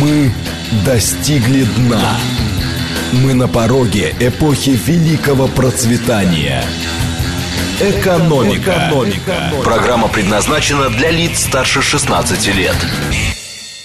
[0.00, 0.30] Мы
[0.86, 2.16] достигли дна.
[3.22, 6.62] Мы на пороге эпохи великого процветания.
[7.80, 8.88] Экономика.
[8.88, 9.52] Экономика.
[9.62, 12.76] Программа предназначена для лиц старше 16 лет.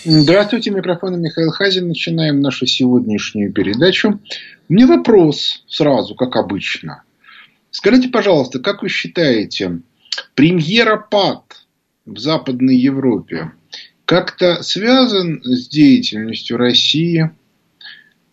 [0.05, 1.89] Здравствуйте, микрофон Михаил Хазин.
[1.89, 4.21] Начинаем нашу сегодняшнюю передачу.
[4.69, 7.03] Мне вопрос сразу, как обычно.
[7.71, 9.79] Скажите, пожалуйста, как вы считаете,
[10.33, 11.65] премьера ПАД
[12.05, 13.51] в Западной Европе
[14.05, 17.31] как-то связан с деятельностью России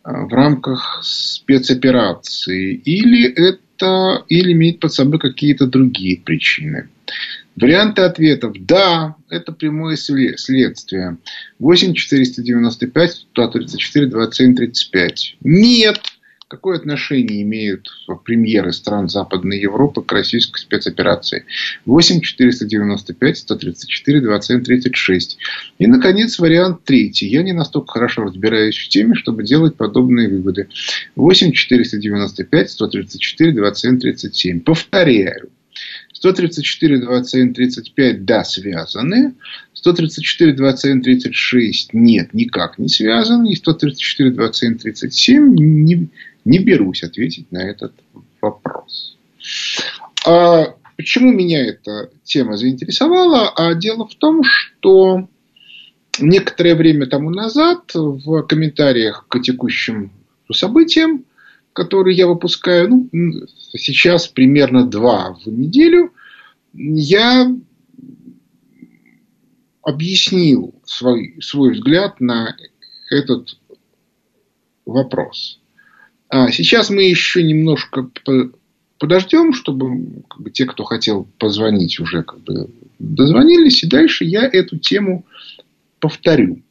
[0.02, 6.88] а, в рамках спецоперации или это или имеет под собой какие-то другие причины?
[7.56, 8.54] Варианты ответов.
[8.60, 11.18] Да, это прямое следствие.
[11.58, 15.36] 8 495 134 27 35.
[15.42, 16.00] Нет,
[16.52, 17.88] Какое отношение имеют
[18.26, 21.46] премьеры стран Западной Европы к российской спецоперации?
[21.86, 25.38] 8 495 134 27 36.
[25.78, 27.26] И, наконец, вариант третий.
[27.26, 30.68] Я не настолько хорошо разбираюсь в теме, чтобы делать подобные выводы.
[31.16, 34.60] 8 495 134 27 37.
[34.60, 35.48] Повторяю.
[36.12, 39.34] 134, 27, 35, да, связаны.
[39.74, 43.52] 134, 27, 36, нет, никак не связаны.
[43.52, 46.08] И 134, 27, 37 не,
[46.44, 47.92] не берусь ответить на этот
[48.40, 49.16] вопрос.
[50.26, 53.50] А почему меня эта тема заинтересовала?
[53.50, 55.28] А дело в том, что
[56.18, 60.12] некоторое время тому назад в комментариях к текущим
[60.52, 61.24] событиям
[61.72, 66.12] которые я выпускаю, ну, сейчас примерно два в неделю,
[66.74, 67.54] я
[69.82, 72.56] объяснил свой, свой взгляд на
[73.10, 73.58] этот
[74.86, 75.60] вопрос.
[76.32, 78.08] А сейчас мы еще немножко
[78.98, 84.48] подождем, чтобы как бы, те, кто хотел позвонить, уже как бы дозвонились, и дальше я
[84.50, 85.26] эту тему
[86.00, 86.62] повторю.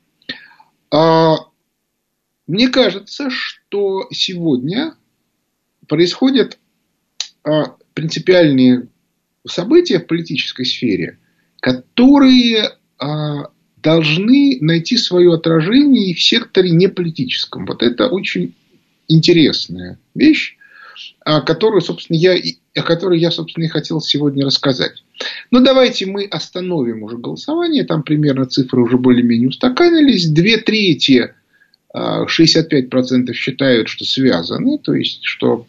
[0.89, 1.35] А,
[2.47, 4.95] мне кажется, что сегодня
[5.87, 6.57] происходят
[7.43, 8.87] а, принципиальные
[9.47, 11.19] события в политической сфере,
[11.59, 17.67] которые а, должны найти свое отражение и в секторе неполитическом.
[17.67, 18.55] Вот это очень
[19.11, 20.57] интересная вещь,
[21.23, 22.35] о которой, собственно, я,
[22.75, 25.03] о которой я, собственно, и хотел сегодня рассказать.
[25.51, 27.83] Но давайте мы остановим уже голосование.
[27.83, 30.27] Там примерно цифры уже более-менее устаканились.
[30.27, 31.33] Две трети
[31.95, 35.65] 65% считают, что связаны, то есть, что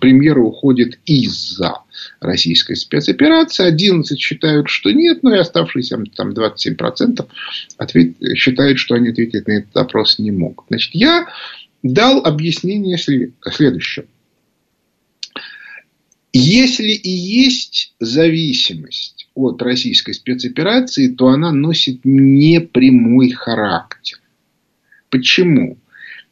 [0.00, 1.78] премьера уходит из-за
[2.20, 7.26] российской спецоперации, 11 считают, что нет, но и оставшиеся там, 27%
[7.78, 10.66] ответ, считают, что они ответить на этот вопрос не могут.
[10.68, 11.26] Значит, я
[11.82, 14.06] дал объяснение следующее.
[16.32, 24.20] Если и есть зависимость от российской спецоперации, то она носит непрямой характер.
[25.10, 25.78] Почему?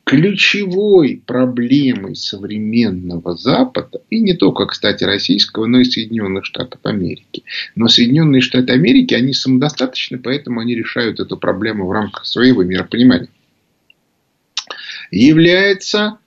[0.05, 7.43] Ключевой проблемой современного Запада, и не только, кстати, российского, но и Соединенных Штатов Америки.
[7.75, 13.31] Но Соединенные Штаты Америки, они самодостаточны, поэтому они решают эту проблему в рамках своего миропонимания.
[15.11, 16.19] Является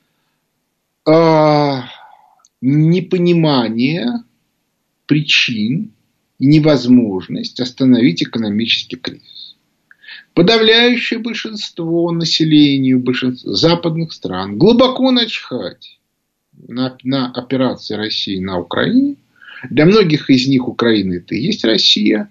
[1.08, 1.82] э,
[2.62, 4.24] непонимание
[5.06, 5.92] причин
[6.40, 9.56] и невозможность остановить экономический кризис.
[10.34, 16.00] Подавляющее большинство населения большинство западных стран глубоко начхать
[16.68, 19.16] на, на операции России на Украине.
[19.70, 22.30] Для многих из них Украина это и есть Россия.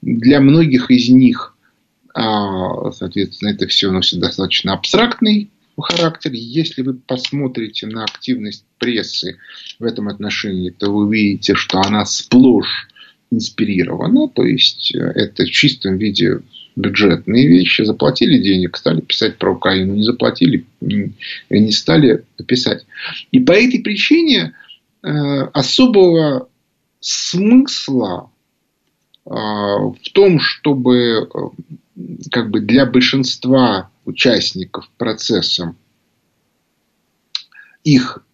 [0.00, 1.54] Для многих из них,
[2.14, 5.50] а, соответственно, это все носит достаточно абстрактный
[5.80, 6.30] характер.
[6.32, 9.38] Если вы посмотрите на активность прессы
[9.78, 12.88] в этом отношении, то вы увидите, что она сплошь
[13.30, 14.28] инспирирована.
[14.28, 16.40] То есть, э, это в чистом виде
[16.76, 22.86] бюджетные вещи, заплатили денег, стали писать про Украину, не заплатили, не стали писать.
[23.32, 24.54] И по этой причине
[25.02, 25.08] э,
[25.52, 26.48] особого
[27.00, 28.30] смысла
[29.26, 31.28] э, в том, чтобы
[32.30, 35.74] как бы для большинства участников процесса
[37.84, 38.24] их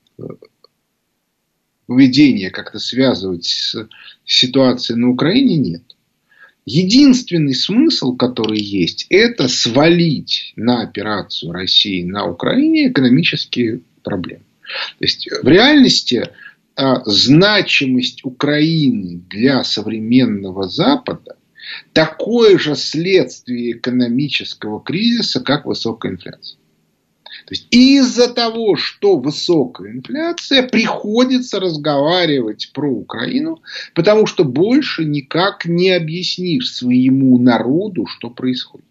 [1.87, 3.89] поведение как-то связывать с
[4.25, 5.83] ситуацией на Украине нет.
[6.65, 14.43] Единственный смысл, который есть, это свалить на операцию России на Украине экономические проблемы.
[14.99, 16.29] То есть в реальности
[16.75, 21.36] а, значимость Украины для современного Запада
[21.93, 26.59] такое же следствие экономического кризиса, как высокая инфляция.
[27.47, 33.63] То есть из-за того, что высокая инфляция, приходится разговаривать про Украину,
[33.95, 38.87] потому что больше никак не объяснишь своему народу, что происходит.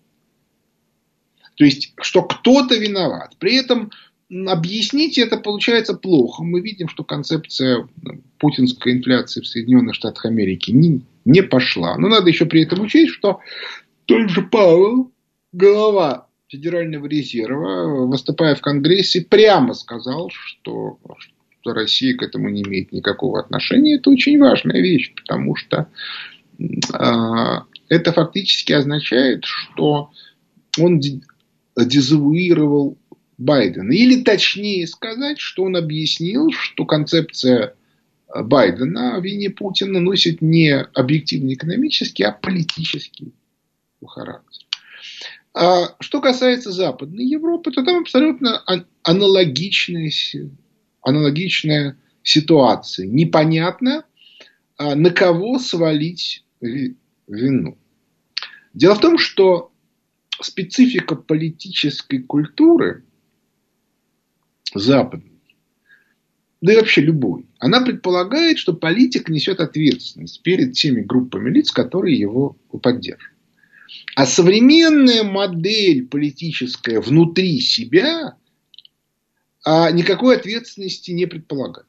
[1.55, 3.35] То есть, что кто-то виноват.
[3.39, 3.91] При этом
[4.29, 6.43] объяснить это получается плохо.
[6.43, 11.97] Мы видим, что концепция ну, путинской инфляции в Соединенных Штатах Америки не, не пошла.
[11.97, 13.39] Но надо еще при этом учесть, что
[14.05, 15.11] тот же Пауэлл,
[15.51, 20.99] глава Федерального резерва, выступая в Конгрессе, прямо сказал, что,
[21.65, 23.95] Россия к этому не имеет никакого отношения.
[23.95, 25.87] Это очень важная вещь, потому что
[26.59, 30.11] э, это фактически означает, что
[30.79, 31.01] он
[31.75, 32.99] дезавуировал
[33.37, 33.91] Байдена.
[33.91, 37.75] Или точнее сказать, что он объяснил, что концепция
[38.33, 43.33] Байдена о вине Путина носит не объективно экономический, а политический
[44.05, 44.65] характер.
[45.53, 48.61] А что касается Западной Европы, то там абсолютно
[49.03, 50.11] аналогичная,
[51.01, 53.07] аналогичная ситуация.
[53.07, 54.03] Непонятно,
[54.77, 56.43] а, на кого свалить
[57.27, 57.77] вину.
[58.73, 59.71] Дело в том, что
[60.41, 63.05] специфика политической культуры
[64.79, 65.41] западной,
[66.61, 72.17] да и вообще любой, она предполагает, что политик несет ответственность перед теми группами лиц, которые
[72.17, 73.35] его поддерживают.
[74.15, 78.35] А современная модель политическая внутри себя
[79.65, 81.87] а никакой ответственности не предполагает.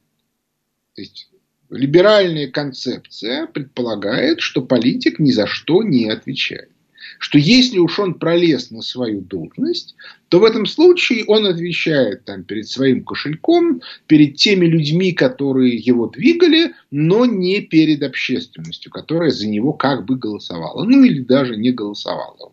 [0.95, 1.29] То есть
[1.69, 6.71] либеральная концепция предполагает, что политик ни за что не отвечает
[7.19, 9.95] что если уж он пролез на свою должность,
[10.29, 16.07] то в этом случае он отвечает там, перед своим кошельком, перед теми людьми, которые его
[16.07, 20.83] двигали, но не перед общественностью, которая за него как бы голосовала.
[20.83, 22.51] Ну или даже не голосовала.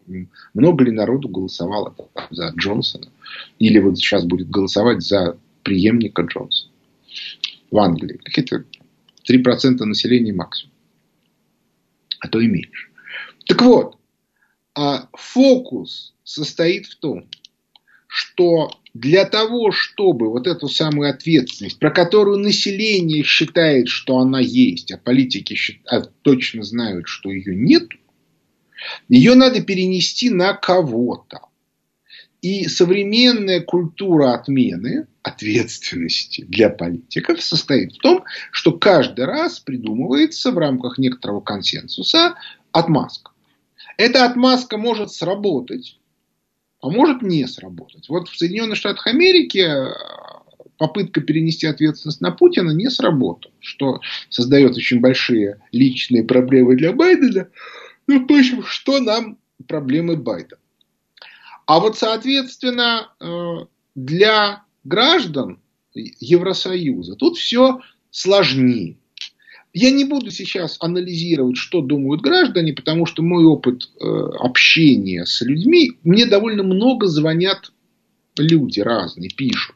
[0.54, 1.94] Много ли народу голосовало
[2.30, 3.08] за Джонсона?
[3.58, 6.70] Или вот сейчас будет голосовать за преемника Джонсона
[7.70, 8.20] в Англии?
[8.22, 8.64] Какие-то
[9.28, 10.72] 3% населения максимум.
[12.20, 12.88] А то и меньше.
[13.46, 13.98] Так вот,
[14.74, 17.28] а фокус состоит в том,
[18.06, 24.92] что для того, чтобы вот эту самую ответственность, про которую население считает, что она есть,
[24.92, 25.56] а политики
[25.86, 27.88] а точно знают, что ее нет,
[29.08, 31.40] ее надо перенести на кого-то.
[32.40, 40.58] И современная культура отмены ответственности для политиков состоит в том, что каждый раз придумывается в
[40.58, 42.34] рамках некоторого консенсуса
[42.70, 43.33] отмазка.
[43.96, 45.98] Эта отмазка может сработать,
[46.80, 48.08] а может не сработать.
[48.08, 49.92] Вот в Соединенных Штатах Америки э,
[50.76, 57.48] попытка перенести ответственность на Путина не сработала, что создает очень большие личные проблемы для Байдена.
[58.06, 60.60] Ну, впрочем, что нам проблемы Байдена?
[61.66, 65.60] А вот, соответственно, э, для граждан
[65.94, 67.80] Евросоюза тут все
[68.10, 68.98] сложнее.
[69.74, 74.06] Я не буду сейчас анализировать, что думают граждане, потому что мой опыт э,
[74.38, 77.72] общения с людьми, мне довольно много звонят
[78.38, 79.74] люди разные, пишут.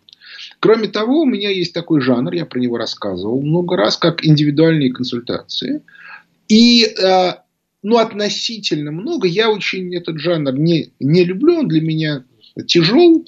[0.61, 4.93] Кроме того, у меня есть такой жанр, я про него рассказывал много раз, как индивидуальные
[4.93, 5.83] консультации.
[6.47, 7.33] И э,
[7.83, 9.27] ну, относительно много.
[9.27, 12.25] Я очень этот жанр не, не люблю, он для меня
[12.69, 13.27] тяжел,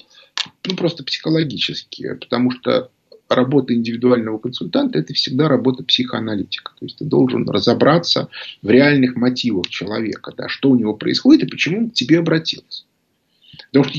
[0.65, 2.91] ну, просто психологически, потому что
[3.35, 6.71] работа индивидуального консультанта– это всегда работа психоаналитика.
[6.79, 8.29] То есть ты должен разобраться
[8.61, 12.85] в реальных мотивах человека, да, что у него происходит и почему он к тебе обратился.
[13.71, 13.97] Потому что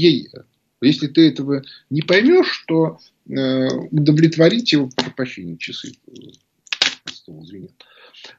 [0.81, 5.93] если ты этого не поймешь, то э, удовлетворить его, прощения, часы
[7.27, 7.71] извини,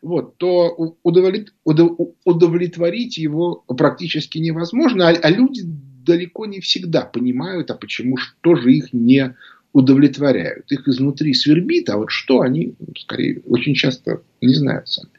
[0.01, 8.17] вот, то удовлетворить его практически невозможно, а, а люди далеко не всегда понимают, а почему,
[8.17, 9.35] что же их не
[9.73, 10.71] удовлетворяют.
[10.71, 15.09] Их изнутри свербит, а вот что они, скорее, очень часто не знают сами.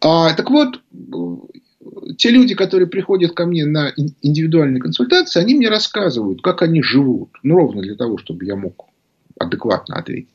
[0.00, 0.80] А, так вот,
[2.16, 3.92] те люди, которые приходят ко мне на
[4.22, 7.30] индивидуальные консультации, они мне рассказывают, как они живут.
[7.42, 8.86] Ну, ровно для того, чтобы я мог
[9.38, 10.30] адекватно ответить.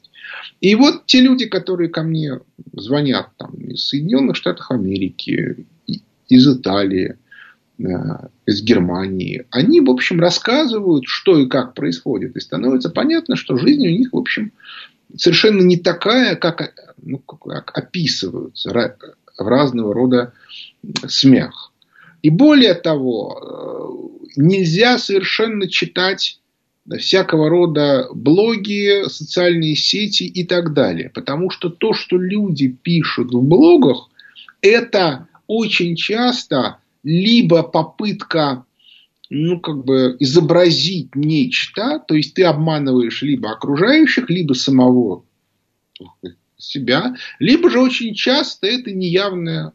[0.60, 2.40] И вот те люди, которые ко мне
[2.74, 5.66] звонят там, из Соединенных Штатов Америки,
[6.28, 7.18] из Италии,
[8.46, 12.36] из Германии, они, в общем, рассказывают, что и как происходит.
[12.36, 14.52] И становится понятно, что жизнь у них, в общем,
[15.16, 18.72] совершенно не такая, как, ну, как описываются
[19.38, 20.34] в разного рода
[21.08, 21.72] смех.
[22.22, 26.40] И более того, э, нельзя совершенно читать
[26.98, 31.10] всякого рода блоги, социальные сети и так далее.
[31.10, 34.10] Потому что то, что люди пишут в блогах,
[34.62, 38.66] это очень часто либо попытка
[39.34, 45.24] ну, как бы изобразить нечто, то есть ты обманываешь либо окружающих, либо самого
[46.58, 49.72] себя, либо же очень часто это неявная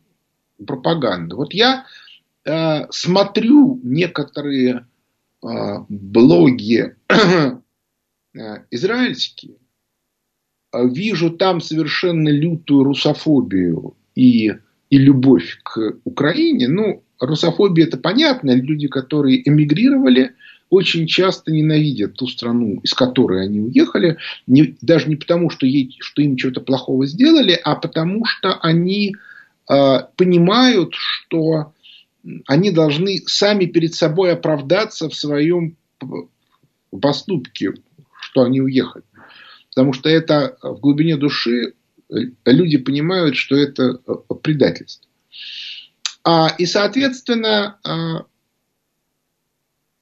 [0.64, 1.36] пропаганда.
[1.36, 1.86] Вот я
[2.44, 4.86] э, смотрю некоторые
[5.42, 5.46] э,
[5.88, 6.94] блоги
[8.70, 9.56] израильские,
[10.74, 14.52] вижу там совершенно лютую русофобию и,
[14.90, 16.68] и любовь к Украине.
[16.68, 18.54] Ну, русофобия это понятно.
[18.54, 20.32] Люди, которые эмигрировали,
[20.70, 25.96] очень часто ненавидят ту страну, из которой они уехали, не, даже не потому, что, ей,
[26.00, 29.14] что им что-то плохого сделали, а потому что они
[29.70, 31.72] э, понимают, что
[32.46, 35.76] они должны сами перед собой оправдаться в своем
[37.00, 37.74] поступке,
[38.20, 39.04] что они уехали.
[39.70, 41.74] Потому что это в глубине души
[42.44, 43.98] люди понимают, что это
[44.42, 45.06] предательство.
[46.26, 48.26] А, и, соответственно, а,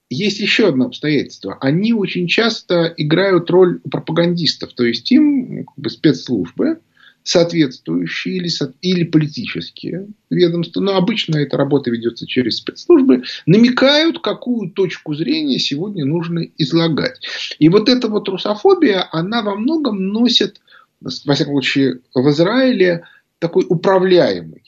[0.09, 1.55] есть еще одно обстоятельство.
[1.61, 4.73] Они очень часто играют роль пропагандистов.
[4.73, 6.79] То есть им как бы, спецслужбы,
[7.21, 8.49] соответствующие или,
[8.81, 16.05] или политические ведомства, но обычно эта работа ведется через спецслужбы, намекают, какую точку зрения сегодня
[16.05, 17.19] нужно излагать.
[17.59, 20.59] И вот эта вот русофобия, она во многом носит,
[21.01, 23.03] во всяком случае, в Израиле
[23.39, 24.63] такой управляемый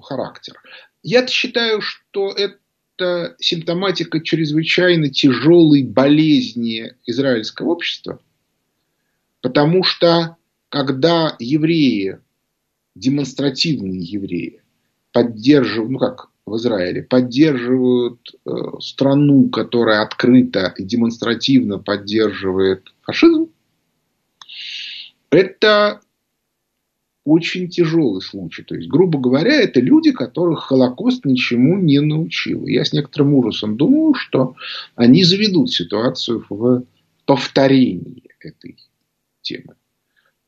[0.00, 0.60] характер.
[1.02, 8.20] Я считаю, что это симптоматика чрезвычайно тяжелой болезни израильского общества,
[9.40, 10.36] потому что
[10.68, 12.20] когда евреи,
[12.94, 14.62] демонстративные евреи,
[15.12, 18.50] поддерживают, ну как в Израиле, поддерживают э,
[18.80, 23.50] страну, которая открыто и демонстративно поддерживает фашизм,
[25.30, 26.00] это
[27.28, 28.62] очень тяжелый случай.
[28.62, 32.66] То есть, грубо говоря, это люди, которых Холокост ничему не научил.
[32.66, 34.54] Я с некоторым ужасом думаю, что
[34.94, 36.84] они заведут ситуацию в
[37.26, 38.76] повторении этой
[39.42, 39.74] темы.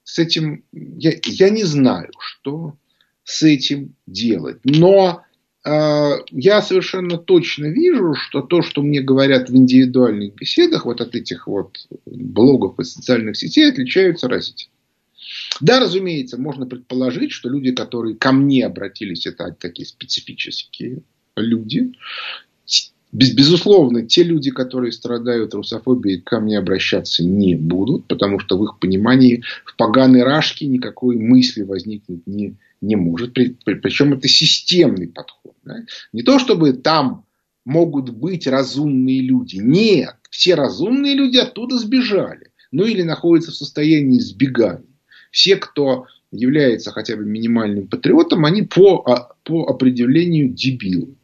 [0.04, 2.75] С этим я, я не знаю, что
[3.25, 4.60] с этим делать.
[4.64, 5.22] Но
[5.64, 11.14] э, я совершенно точно вижу, что то, что мне говорят в индивидуальных беседах, вот от
[11.14, 14.72] этих вот блогов и социальных сетей, отличаются разительно.
[15.61, 21.02] Да, разумеется, можно предположить, что люди, которые ко мне обратились, это такие специфические
[21.37, 21.92] люди.
[23.12, 28.78] Безусловно, те люди, которые страдают русофобией, ко мне обращаться не будут, потому что в их
[28.78, 33.35] понимании в поганой рашке никакой мысли возникнуть не, не может.
[33.35, 35.57] Причем это системный подход.
[35.64, 35.78] Да?
[36.12, 37.25] Не то, чтобы там
[37.64, 39.57] могут быть разумные люди.
[39.57, 42.52] Нет, все разумные люди оттуда сбежали.
[42.71, 44.89] Ну или находятся в состоянии сбегания
[45.30, 51.14] все, кто является хотя бы минимальным патриотом, они по, а, по определению дебилы.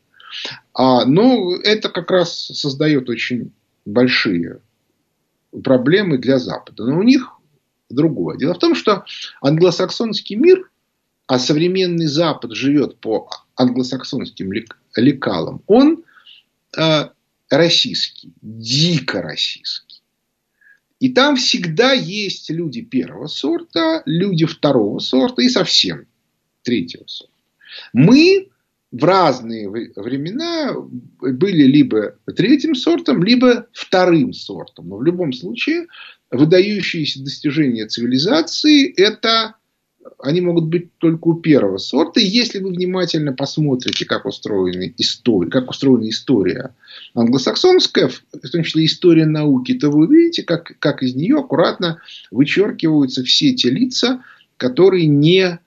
[0.74, 3.52] А, но это как раз создает очень
[3.84, 4.60] большие
[5.62, 6.84] проблемы для Запада.
[6.84, 7.32] Но у них
[7.88, 8.36] другое.
[8.36, 9.04] Дело в том, что
[9.40, 10.68] англосаксонский мир,
[11.26, 14.52] а современный Запад живет по англосаксонским
[14.96, 16.04] лекалам, он
[16.76, 17.08] э,
[17.48, 19.85] российский, дико российский.
[20.98, 26.06] И там всегда есть люди первого сорта, люди второго сорта и совсем
[26.62, 27.34] третьего сорта.
[27.92, 28.48] Мы
[28.90, 30.74] в разные времена
[31.20, 34.88] были либо третьим сортом, либо вторым сортом.
[34.88, 35.86] Но в любом случае
[36.30, 39.56] выдающиеся достижения цивилизации– это
[40.18, 42.20] они могут быть только у первого сорта.
[42.20, 46.74] Если вы внимательно посмотрите, как устроена история, как устроена история
[47.14, 53.22] англосаксонская, в том числе история науки, то вы увидите, как, как из нее аккуратно вычеркиваются
[53.22, 54.22] все те лица,
[54.56, 55.58] которые не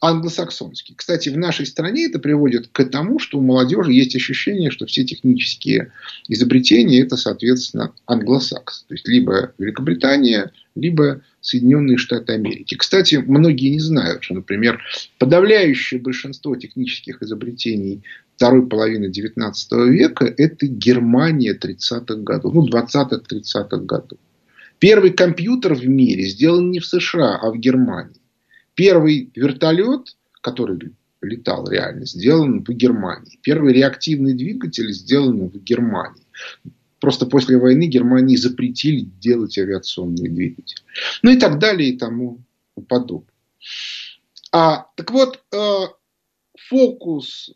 [0.00, 0.96] англосаксонские.
[0.96, 5.04] Кстати, в нашей стране это приводит к тому, что у молодежи есть ощущение, что все
[5.04, 5.92] технические
[6.28, 8.84] изобретения это, соответственно, англосакс.
[8.86, 12.74] То есть, либо Великобритания, либо Соединенные Штаты Америки.
[12.74, 14.82] Кстати, многие не знают, что, например,
[15.18, 18.02] подавляющее большинство технических изобретений
[18.36, 19.52] второй половины XIX
[19.88, 24.18] века– это Германия 30-х годов, ну, 20-30-х годов.
[24.78, 28.20] Первый компьютер в мире сделан не в США, а в Германии.
[28.74, 33.38] Первый вертолет, который летал реально, сделан в Германии.
[33.42, 36.24] Первый реактивный двигатель сделан в Германии.
[37.04, 40.80] Просто после войны Германии запретили делать авиационные двигатели.
[41.20, 42.40] Ну и так далее и тому
[42.88, 43.28] подобное.
[44.52, 45.80] А, так вот, э,
[46.56, 47.54] фокус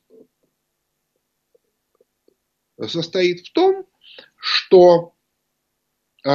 [2.89, 3.87] состоит в том,
[4.37, 5.15] что
[6.27, 6.31] э,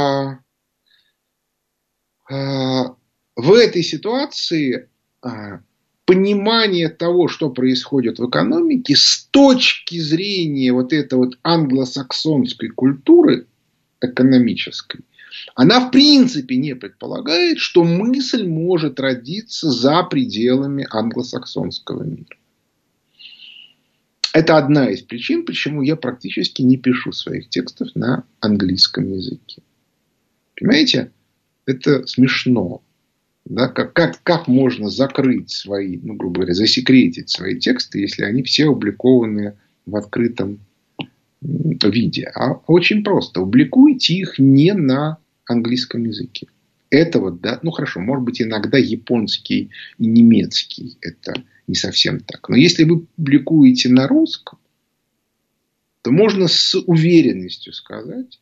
[2.31, 2.83] э,
[3.35, 4.89] в этой ситуации
[5.23, 5.29] э,
[6.05, 13.47] понимание того, что происходит в экономике с точки зрения вот этой вот англосаксонской культуры
[14.01, 15.01] экономической,
[15.55, 22.37] она в принципе не предполагает, что мысль может родиться за пределами англосаксонского мира.
[24.33, 29.61] Это одна из причин, почему я практически не пишу своих текстов на английском языке.
[30.55, 31.11] Понимаете?
[31.65, 32.82] Это смешно.
[33.45, 33.67] Да?
[33.67, 38.69] Как, как, как можно закрыть свои, ну, грубо говоря, засекретить свои тексты, если они все
[38.69, 40.59] опубликованы в открытом
[41.41, 42.31] виде?
[42.35, 43.41] А очень просто.
[43.41, 46.47] Публикуйте их не на английском языке.
[46.89, 50.97] Это вот, да, ну хорошо, может быть иногда японский и немецкий.
[51.01, 52.47] Это не совсем так.
[52.49, 54.59] Но если вы публикуете на русском,
[56.03, 58.39] то можно с уверенностью сказать,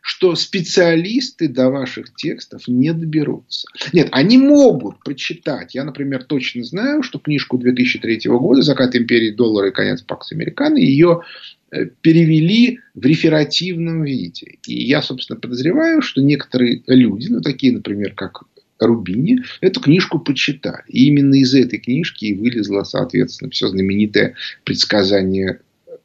[0.00, 3.68] что специалисты до ваших текстов не доберутся.
[3.92, 5.74] Нет, они могут прочитать.
[5.74, 10.78] Я, например, точно знаю, что книжку 2003 года «Закат империи доллара и конец Пакс Американо»
[10.78, 11.22] ее
[11.70, 14.58] э, перевели в реферативном виде.
[14.66, 18.44] И я, собственно, подозреваю, что некоторые люди, ну, такие, например, как
[18.80, 20.84] Рубини, эту книжку почитали.
[20.88, 25.60] И именно из этой книжки и вылезло, соответственно, все знаменитое предсказание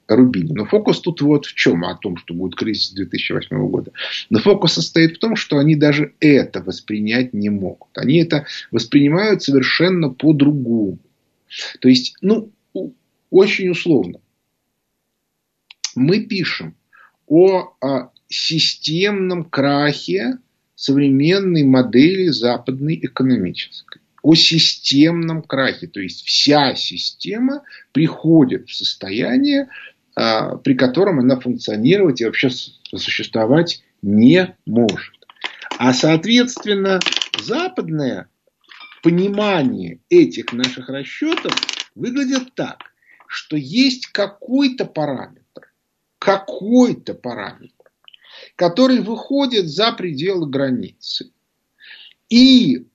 [0.07, 0.53] Рубини.
[0.53, 1.83] Но фокус тут вот в чем?
[1.83, 3.91] О том, что будет кризис 2008 года.
[4.29, 7.89] Но фокус состоит в том, что они даже это воспринять не могут.
[7.95, 11.00] Они это воспринимают совершенно по-другому.
[11.79, 12.51] То есть, ну,
[13.29, 14.19] очень условно.
[15.95, 16.75] Мы пишем
[17.25, 20.38] о, о системном крахе
[20.75, 25.85] современной модели западной экономической о системном крахе.
[25.85, 29.69] То есть вся система приходит в состояние,
[30.15, 35.13] при котором она функционировать и вообще существовать не может.
[35.77, 37.00] А соответственно,
[37.38, 38.29] западное
[39.03, 41.53] понимание этих наших расчетов
[41.95, 42.79] выглядит так,
[43.27, 45.74] что есть какой-то параметр,
[46.17, 47.91] какой-то параметр,
[48.55, 51.31] который выходит за пределы границы.
[52.29, 52.88] И,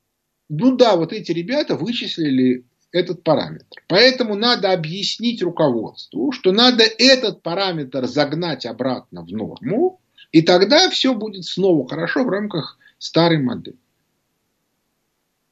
[0.49, 3.83] ну да, вот эти ребята вычислили этот параметр.
[3.87, 10.01] Поэтому надо объяснить руководству, что надо этот параметр загнать обратно в норму,
[10.33, 13.79] и тогда все будет снова хорошо в рамках старой модели.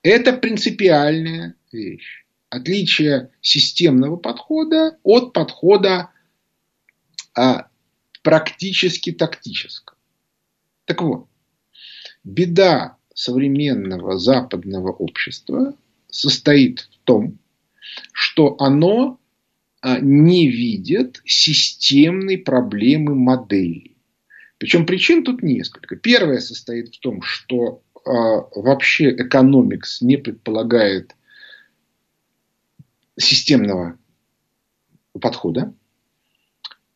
[0.03, 2.25] Это принципиальная вещь.
[2.51, 6.11] Отличие системного подхода от подхода
[7.35, 7.69] а,
[8.23, 9.99] практически тактического.
[10.87, 11.29] Так вот,
[12.25, 15.75] беда современного западного общества
[16.11, 17.38] состоит в том,
[18.12, 19.21] что оно
[19.81, 23.97] а, не видит системной проблемы модели.
[24.59, 25.97] Причем причин тут несколько.
[25.97, 31.14] Первая состоит в том, что э, вообще экономикс не предполагает
[33.16, 33.97] системного
[35.21, 35.73] подхода.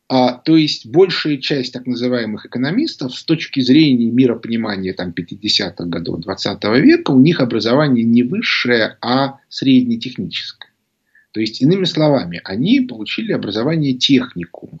[0.09, 6.19] А, то есть большая часть так называемых экономистов с точки зрения миропонимания там, 50-х годов
[6.19, 10.71] 20 века, у них образование не высшее, а среднетехническое.
[11.31, 14.79] То есть, иными словами, они получили образование техникума.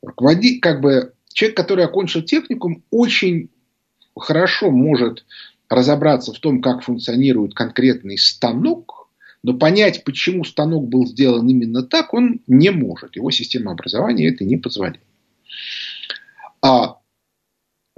[0.00, 3.50] Руководи, как бы, человек, который окончил техникум, очень
[4.18, 5.26] хорошо может
[5.68, 9.05] разобраться в том, как функционирует конкретный станок,
[9.42, 13.16] но понять, почему станок был сделан именно так, он не может.
[13.16, 15.00] Его система образования это не позволяет.
[16.62, 16.96] А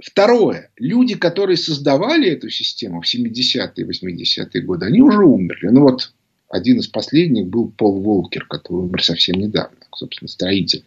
[0.01, 0.71] второе.
[0.77, 5.69] Люди, которые создавали эту систему в 70-е и 80-е годы, они уже умерли.
[5.69, 6.13] Ну вот
[6.49, 9.77] один из последних был Пол Волкер, который умер совсем недавно.
[9.95, 10.85] Собственно, строитель.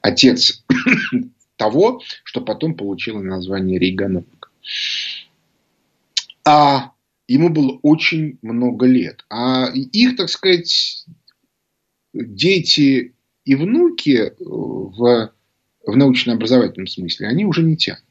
[0.00, 0.64] Отец
[1.56, 4.48] того, что потом получило название Рейгономика.
[6.44, 6.91] А
[7.28, 9.24] ему было очень много лет.
[9.30, 11.06] А их, так сказать,
[12.12, 15.32] дети и внуки в,
[15.86, 18.04] в научно-образовательном смысле, они уже не тянут.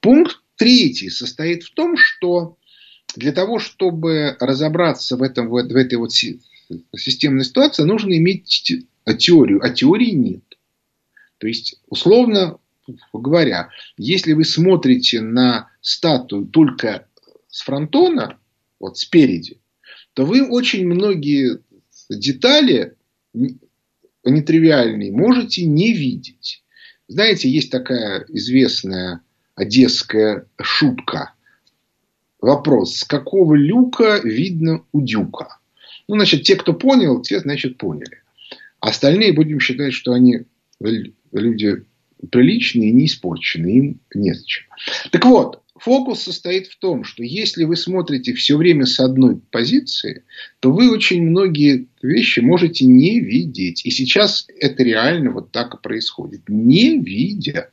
[0.00, 2.56] Пункт третий состоит в том, что
[3.16, 8.72] для того, чтобы разобраться в, этом, в этой вот системной ситуации, нужно иметь
[9.18, 10.44] теорию, а теории нет.
[11.38, 12.58] То есть, условно
[13.12, 17.07] говоря, если вы смотрите на статую только
[17.58, 18.38] с фронтона,
[18.78, 19.58] вот спереди,
[20.14, 21.58] то вы очень многие
[22.08, 22.94] детали
[24.24, 26.62] нетривиальные можете не видеть.
[27.08, 29.22] Знаете, есть такая известная
[29.56, 31.32] одесская шутка.
[32.40, 35.58] Вопрос, с какого люка видно у дюка?
[36.06, 38.22] Ну, значит, те, кто понял, те, значит, поняли.
[38.78, 40.44] Остальные будем считать, что они
[41.32, 41.84] люди
[42.30, 44.66] приличные не испорченные, им незачем.
[45.10, 50.24] Так вот, фокус состоит в том, что если вы смотрите все время с одной позиции,
[50.60, 53.84] то вы очень многие вещи можете не видеть.
[53.84, 56.48] И сейчас это реально вот так и происходит.
[56.48, 57.70] Не видя.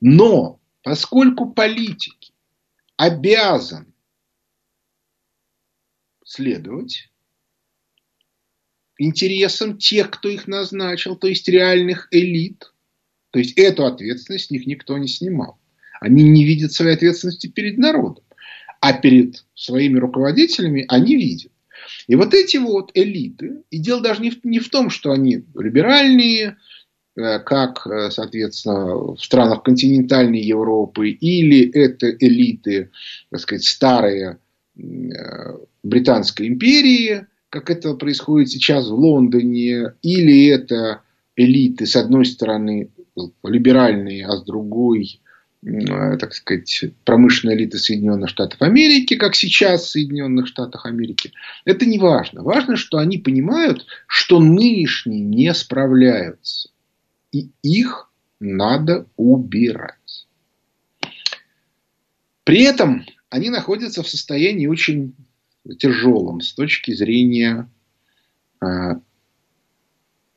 [0.00, 2.32] Но поскольку политики
[2.96, 3.92] обязан
[6.24, 7.10] следовать
[8.98, 12.72] интересам тех, кто их назначил, то есть реальных элит.
[13.30, 15.57] То есть эту ответственность с них никто не снимал.
[16.00, 18.24] Они не видят своей ответственности перед народом.
[18.80, 21.52] А перед своими руководителями они видят.
[22.06, 25.44] И вот эти вот элиты, и дело даже не в, не в том, что они
[25.54, 26.56] либеральные,
[27.16, 32.90] э, как, э, соответственно, в странах континентальной Европы, или это элиты,
[33.30, 34.38] так сказать, старые
[34.76, 34.80] э,
[35.82, 41.02] Британской империи, как это происходит сейчас в Лондоне, или это
[41.36, 42.90] элиты, с одной стороны,
[43.42, 45.20] либеральные, а с другой
[45.62, 51.32] так сказать, промышленная элита Соединенных Штатов Америки, как сейчас в Соединенных Штатах Америки.
[51.64, 52.42] Это не важно.
[52.42, 56.70] Важно, что они понимают, что нынешние не справляются.
[57.32, 60.26] И их надо убирать.
[62.44, 65.14] При этом они находятся в состоянии очень
[65.78, 67.68] тяжелом с точки зрения
[68.62, 68.66] э,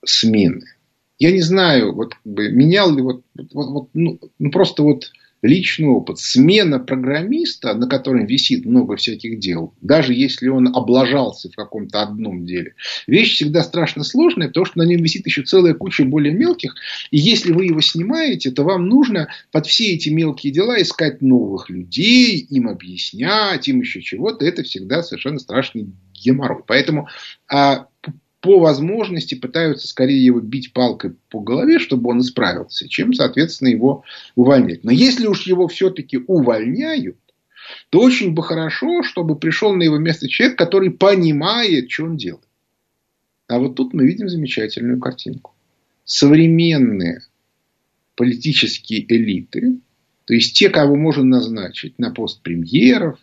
[0.04, 0.76] смены
[1.22, 5.12] я не знаю, вот как бы, менял ли вот, вот, вот ну, ну, просто вот
[5.44, 6.18] личный опыт.
[6.18, 12.48] Смена программиста, на котором висит много всяких дел, даже если он облажался в каком-то одном
[12.48, 12.74] деле,
[13.06, 16.74] вещь всегда страшно сложная, потому что на нем висит еще целая куча более мелких.
[17.12, 21.70] И если вы его снимаете, то вам нужно под все эти мелкие дела искать новых
[21.70, 24.44] людей, им объяснять, им еще чего-то.
[24.44, 26.64] Это всегда совершенно страшный геморрой.
[26.66, 27.08] Поэтому
[27.48, 27.86] а,
[28.42, 34.04] по возможности пытаются скорее его бить палкой по голове, чтобы он исправился, чем, соответственно, его
[34.36, 34.84] увольнять.
[34.84, 37.18] Но если уж его все-таки увольняют,
[37.90, 42.44] то очень бы хорошо, чтобы пришел на его место человек, который понимает, что он делает.
[43.48, 45.54] А вот тут мы видим замечательную картинку.
[46.04, 47.22] Современные
[48.16, 49.80] политические элиты,
[50.26, 53.20] то есть те, кого можно назначить на пост премьеров,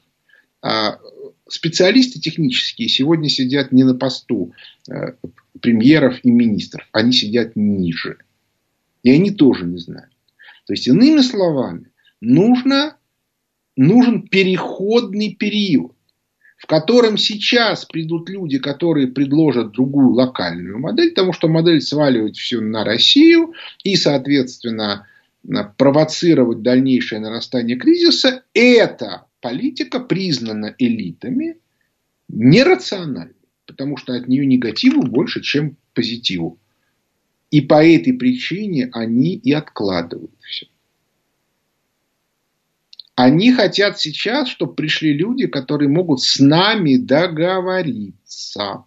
[0.62, 0.98] а
[1.48, 4.52] специалисты технические сегодня сидят не на посту
[4.88, 5.12] э,
[5.60, 8.18] премьеров и министров, они сидят ниже.
[9.02, 10.10] И они тоже не знают.
[10.66, 12.96] То есть, иными словами, нужно,
[13.76, 15.92] нужен переходный период,
[16.58, 22.60] в котором сейчас придут люди, которые предложат другую локальную модель, потому что модель сваливать все
[22.60, 25.06] на Россию и, соответственно,
[25.76, 31.58] провоцировать дальнейшее нарастание кризиса, это политика признана элитами
[32.28, 33.34] нерациональной,
[33.66, 36.58] потому что от нее негативу больше, чем позитиву.
[37.50, 40.66] И по этой причине они и откладывают все.
[43.14, 48.84] Они хотят сейчас, чтобы пришли люди, которые могут с нами договориться.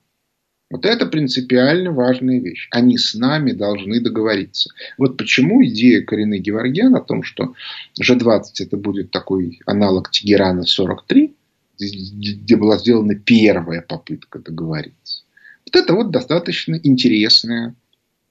[0.71, 2.69] Вот это принципиально важная вещь.
[2.71, 4.71] Они с нами должны договориться.
[4.97, 7.55] Вот почему идея Карины Геворгян о том, что
[8.01, 11.36] G20 это будет такой аналог Тегерана 43,
[11.77, 15.23] где была сделана первая попытка договориться.
[15.65, 17.75] Вот это вот достаточно интересная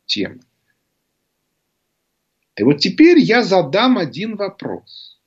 [0.07, 0.41] тема.
[2.57, 5.19] И вот теперь я задам один вопрос.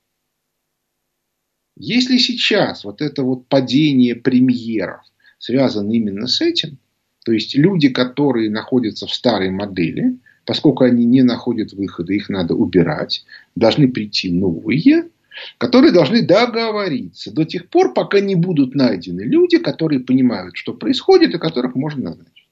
[1.75, 5.01] Если сейчас вот это вот падение премьеров
[5.37, 6.79] связано именно с этим,
[7.23, 12.53] то есть люди, которые находятся в старой модели, поскольку они не находят выхода, их надо
[12.53, 15.09] убирать, должны прийти новые,
[15.57, 21.33] которые должны договориться до тех пор, пока не будут найдены люди, которые понимают, что происходит,
[21.33, 22.47] и которых можно назначить.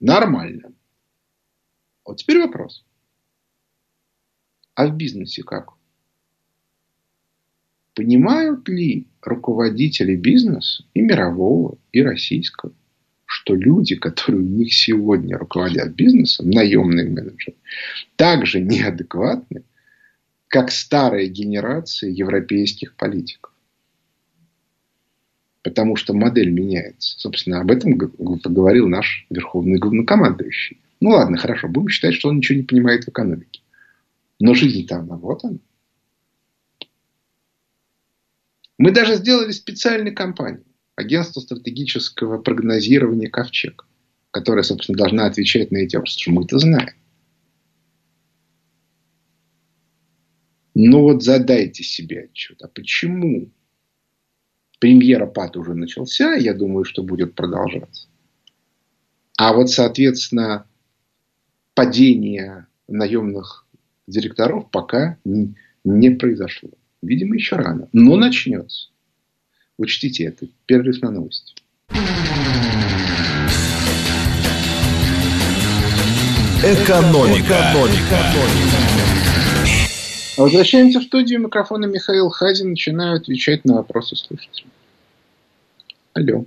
[0.00, 0.72] Нормально.
[2.04, 2.84] Вот теперь вопрос.
[4.74, 5.77] А в бизнесе как?
[7.98, 12.72] Понимают ли руководители бизнеса и мирового, и российского,
[13.26, 17.56] что люди, которые у них сегодня руководят бизнесом, наемные менеджеры,
[18.14, 19.64] также неадекватны,
[20.46, 23.52] как старая генерация европейских политиков.
[25.64, 27.18] Потому что модель меняется.
[27.18, 30.78] Собственно, об этом поговорил наш верховный главнокомандующий.
[31.00, 33.60] Ну ладно, хорошо, будем считать, что он ничего не понимает в экономике.
[34.38, 35.58] Но жизнь там, вот она.
[38.78, 40.64] Мы даже сделали специальную кампанию.
[40.94, 43.86] Агентство стратегического прогнозирования «Ковчег»,
[44.30, 46.94] которая, собственно, должна отвечать на эти вопросы, что мы это знаем.
[50.74, 53.50] Но вот задайте себе отчет, а почему
[54.78, 58.08] премьера ПАТ уже начался, я думаю, что будет продолжаться.
[59.36, 60.68] А вот, соответственно,
[61.74, 63.66] падение наемных
[64.06, 66.70] директоров пока не произошло.
[67.02, 67.88] Видимо, еще рано.
[67.92, 68.88] Но начнется.
[69.76, 70.46] Учтите это.
[70.66, 71.54] Перерыв на новости.
[76.60, 77.54] Экономика.
[77.70, 78.18] Экономика.
[80.36, 81.40] Возвращаемся в студию.
[81.40, 82.70] Микрофона Михаил Хазин.
[82.70, 84.70] Начинаю отвечать на вопросы слушателей.
[86.14, 86.44] Алло.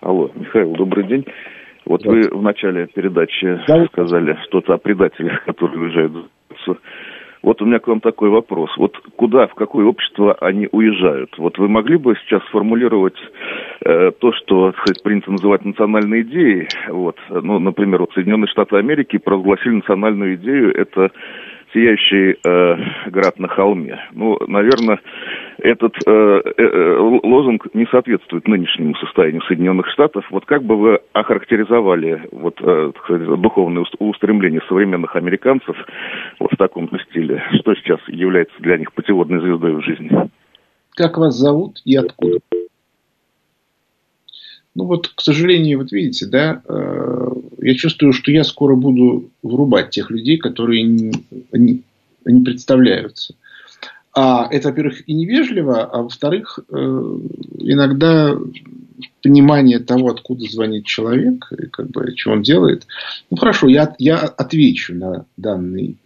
[0.00, 1.24] Алло, Михаил, добрый день.
[1.84, 3.86] Вот вы в начале передачи да.
[3.86, 6.30] сказали что-то о предателях, которые уезжают
[7.42, 8.70] вот у меня к вам такой вопрос.
[8.76, 11.36] Вот куда, в какое общество они уезжают?
[11.38, 13.16] Вот вы могли бы сейчас сформулировать
[13.84, 16.68] э, то, что, сказать, принято называть национальной идеей?
[16.88, 21.10] Вот, ну, например, вот Соединенные Штаты Америки провозгласили национальную идею, это
[21.72, 23.98] сияющий э, град на холме.
[24.12, 25.00] Ну, наверное,
[25.58, 30.24] этот э, э, лозунг не соответствует нынешнему состоянию Соединенных Штатов.
[30.30, 35.76] Вот как бы вы охарактеризовали вот, э, сказать, духовные устремления современных американцев
[36.38, 37.42] вот в таком стиле?
[37.60, 40.10] Что сейчас является для них путеводной звездой в жизни?
[40.94, 42.38] Как вас зовут и откуда?
[44.74, 47.28] Ну вот, к сожалению, вот видите, да, э,
[47.60, 51.12] я чувствую, что я скоро буду врубать тех людей, которые не,
[51.52, 51.82] не,
[52.24, 53.34] не представляются.
[54.14, 56.72] А это, во-первых, и невежливо, а во-вторых, э,
[57.58, 58.36] иногда
[59.22, 62.86] понимание того, откуда звонит человек, и как бы, что он делает.
[63.30, 65.96] Ну хорошо, я, я отвечу на данный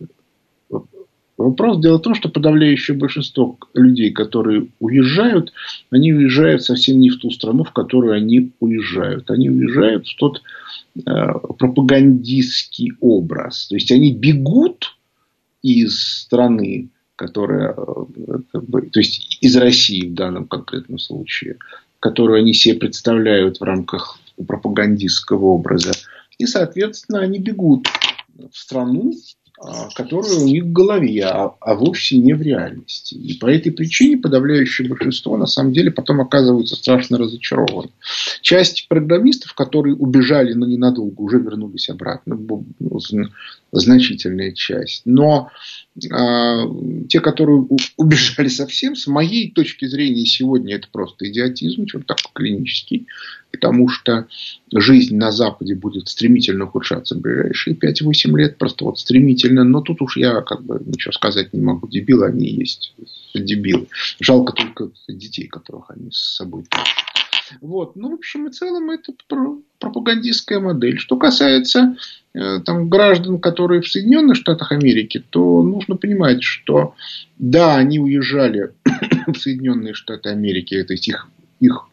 [1.37, 1.81] вопрос.
[1.81, 5.53] Дело в том, что подавляющее большинство людей, которые уезжают,
[5.91, 9.31] они уезжают совсем не в ту страну, в которую они уезжают.
[9.31, 10.43] Они уезжают в тот
[10.97, 11.01] э,
[11.59, 13.67] пропагандистский образ.
[13.69, 14.97] То есть они бегут
[15.63, 18.61] из страны, которая, э,
[18.93, 21.59] то есть из России в данном конкретном случае,
[22.01, 25.93] которую они себе представляют в рамках пропагандистского образа.
[26.39, 27.89] И, соответственно, они бегут
[28.37, 29.15] в страну,
[29.59, 33.15] а, которая у них в голове, а, а вовсе не в реальности.
[33.15, 37.91] И по этой причине подавляющее большинство на самом деле потом оказываются страшно разочарованы.
[38.43, 42.39] Часть программистов, которые убежали, но ненадолго, уже вернулись обратно.
[43.79, 45.03] Значительная часть.
[45.05, 45.51] Но
[46.11, 46.65] а,
[47.09, 53.07] те, которые убежали совсем, с моей точки зрения, сегодня это просто идиотизм, чем так клинический,
[53.51, 54.27] потому что
[54.75, 60.01] жизнь на Западе будет стремительно ухудшаться в ближайшие 5-8 лет, просто вот стремительно, но тут
[60.01, 62.95] уж я как бы ничего сказать не могу, дебилы они есть,
[63.35, 63.89] дебилы.
[64.21, 67.26] Жалко только детей, которых они с собой тащат.
[67.61, 67.97] Вот.
[67.97, 69.13] Ну, в общем и целом, это
[69.79, 70.99] пропагандистская модель.
[70.99, 71.97] Что касается
[72.35, 76.95] э, там, граждан, которые в Соединенных Штатах Америки, то нужно понимать, что
[77.39, 78.73] да, они уезжали
[79.27, 81.29] в Соединенные Штаты Америки, это их,
[81.61, 81.89] их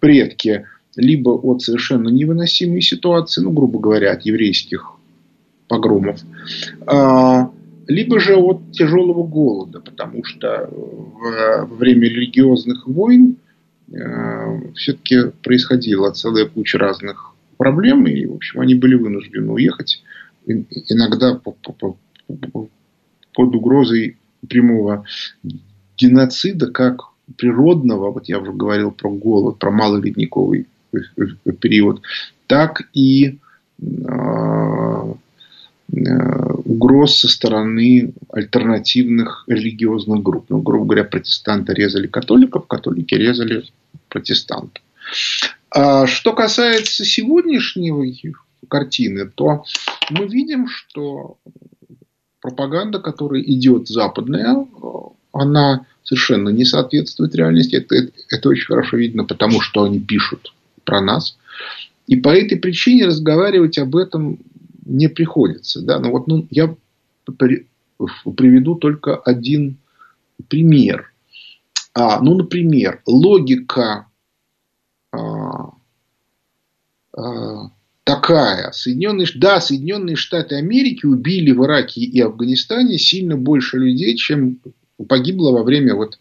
[0.00, 4.92] предки, либо от совершенно невыносимой ситуации, ну, грубо говоря, от еврейских
[5.66, 6.20] погромов,
[6.86, 7.50] а,
[7.88, 13.43] либо же от тяжелого голода, потому что во время религиозных войн Э,
[14.74, 20.02] все-таки происходила целая куча разных проблем, и, в общем, они были вынуждены уехать,
[20.46, 21.56] иногда под
[23.36, 24.16] угрозой
[24.48, 25.04] прямого
[25.96, 27.02] геноцида, как
[27.36, 30.66] природного, вот я уже говорил про голод, про малоледниковый
[31.60, 32.02] период,
[32.46, 33.38] так и
[33.78, 35.14] э, э,
[36.64, 40.46] угроз со стороны альтернативных религиозных групп.
[40.48, 43.64] Ну, грубо говоря, протестанты резали католиков, католики резали
[44.08, 44.82] протестантов.
[45.70, 48.34] А что касается сегодняшней
[48.68, 49.64] картины, то
[50.10, 51.38] мы видим, что
[52.40, 54.66] пропаганда, которая идет западная,
[55.32, 57.76] она совершенно не соответствует реальности.
[57.76, 60.54] Это, это, это очень хорошо видно, потому что они пишут
[60.84, 61.36] про нас.
[62.06, 64.38] И по этой причине разговаривать об этом
[64.84, 65.82] не приходится.
[65.82, 65.98] Да?
[65.98, 66.74] Но вот ну, я
[67.26, 69.78] приведу только один
[70.48, 71.12] пример.
[71.94, 74.08] А, ну, например, логика
[75.12, 75.70] а,
[77.16, 77.70] а,
[78.04, 78.72] такая.
[78.72, 84.60] Соединенные, да, Соединенные Штаты Америки убили в Ираке и Афганистане сильно больше людей, чем
[85.08, 86.18] погибло во время вот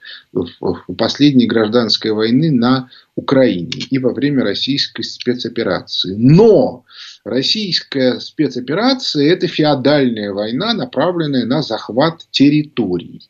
[0.97, 6.15] последней гражданской войны на Украине и во время российской спецоперации.
[6.15, 6.83] Но
[7.23, 13.21] российская спецоперация– это феодальная война, направленная на захват территорий.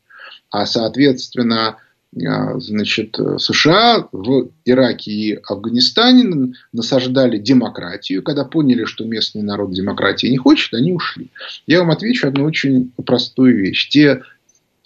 [0.50, 1.78] А, соответственно,
[2.16, 8.24] а, значит, США в Ираке и Афганистане насаждали демократию.
[8.24, 11.30] Когда поняли, что местный народ демократии не хочет, они ушли.
[11.66, 13.90] Я вам отвечу одну очень простую вещь.
[13.90, 14.22] Те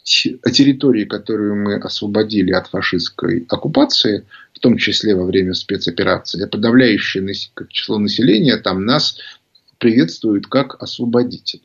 [0.07, 4.25] территории, которые мы освободили от фашистской оккупации,
[4.57, 7.23] в том числе во время спецоперации, подавляющее
[7.69, 9.19] число населения там нас
[9.77, 11.61] приветствует как освободитель.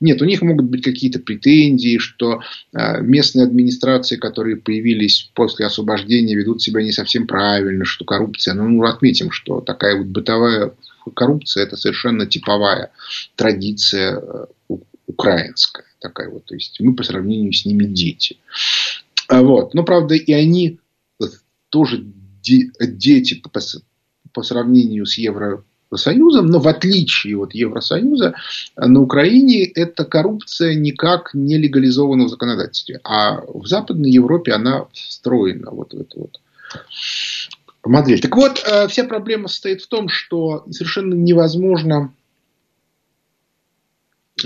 [0.00, 2.40] Нет, у них могут быть какие-то претензии, что
[2.72, 8.54] э, местные администрации, которые появились после освобождения, ведут себя не совсем правильно, что коррупция.
[8.54, 10.72] Ну, мы отметим, что такая вот бытовая
[11.14, 12.92] коррупция– это совершенно типовая
[13.36, 14.46] традиция э,
[15.06, 16.46] украинская такая вот.
[16.46, 18.38] То есть мы по сравнению с ними дети.
[19.28, 19.74] А вот.
[19.74, 20.78] Но правда и они
[21.70, 22.04] тоже
[22.42, 23.42] дети
[24.32, 28.34] по сравнению с Евросоюзом, но в отличие от Евросоюза,
[28.76, 35.70] на Украине эта коррупция никак не легализована в законодательстве, а в Западной Европе она встроена
[35.70, 36.40] вот в эту вот
[37.84, 38.20] модель.
[38.20, 42.12] Так вот, э, вся проблема состоит в том, что совершенно невозможно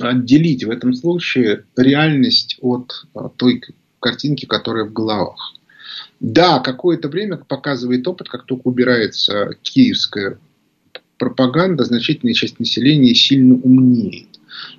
[0.00, 3.62] отделить в этом случае реальность от э, той
[4.00, 5.54] картинки, которая в головах.
[6.20, 10.38] Да, какое-то время показывает опыт, как только убирается киевская
[11.18, 14.28] пропаганда, значительная часть населения сильно умнеет.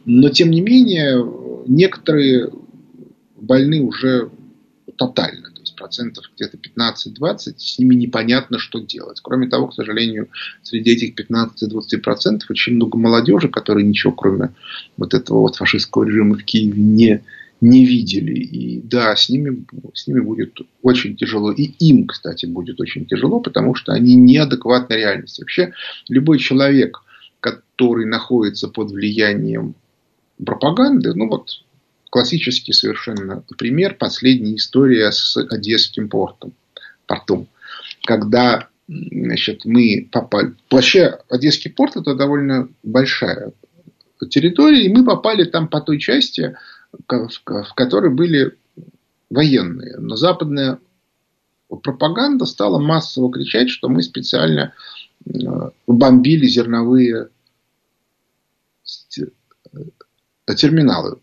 [0.05, 1.25] Но, тем не менее,
[1.67, 2.51] некоторые
[3.35, 4.29] больны уже
[4.97, 9.19] тотально процентов где-то 15-20, с ними непонятно, что делать.
[9.21, 10.29] Кроме того, к сожалению,
[10.63, 14.53] среди этих 15-20 процентов очень много молодежи, которые ничего, кроме
[14.97, 17.23] вот этого вот фашистского режима в Киеве не,
[17.61, 18.33] не видели.
[18.33, 21.51] И да, с ними, с ними будет очень тяжело.
[21.51, 25.41] И им, кстати, будет очень тяжело, потому что они неадекватны реальности.
[25.41, 25.73] Вообще,
[26.09, 27.01] любой человек,
[27.39, 29.75] который находится под влиянием
[30.43, 31.63] пропаганды, ну вот
[32.09, 36.53] классический совершенно пример, последняя история с Одесским портом,
[37.07, 37.47] портом.
[38.03, 40.53] Когда значит, мы попали...
[40.69, 43.51] Вообще, Одесский порт– это довольно большая
[44.29, 46.55] территория, и мы попали там по той части,
[47.07, 48.57] в которой были
[49.29, 49.97] военные.
[49.97, 50.79] Но западная
[51.67, 54.73] пропаганда стала массово кричать, что мы специально
[55.25, 55.31] э,
[55.87, 57.29] бомбили зерновые
[60.55, 61.17] терминалы.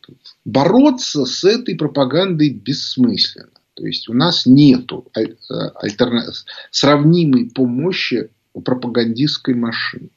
[0.45, 3.51] Бороться с этой пропагандой бессмысленно.
[3.75, 5.27] То есть у нас нет э,
[5.75, 6.33] альтерна...
[6.71, 10.11] сравнимой по мощи пропагандистской машины.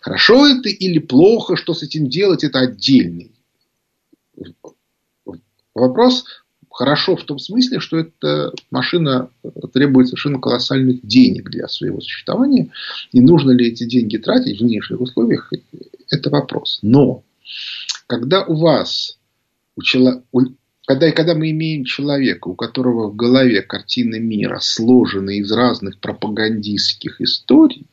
[0.00, 3.33] Хорошо это или плохо, что с этим делать, это отдельный
[5.74, 6.24] вопрос.
[6.70, 9.30] Хорошо в том смысле, что эта машина
[9.72, 12.70] требует совершенно колоссальных денег для своего существования.
[13.12, 15.52] И нужно ли эти деньги тратить в нынешних условиях,
[16.10, 16.80] это вопрос.
[16.82, 17.22] Но
[18.08, 19.18] когда у вас,
[19.76, 20.22] у чело,
[20.84, 27.20] когда, когда мы имеем человека, у которого в голове картина мира сложена из разных пропагандистских
[27.20, 27.86] историй,